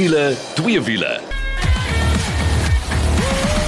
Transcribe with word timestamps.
wiele, 0.00 0.34
twee 0.54 0.80
wiele. 0.80 1.29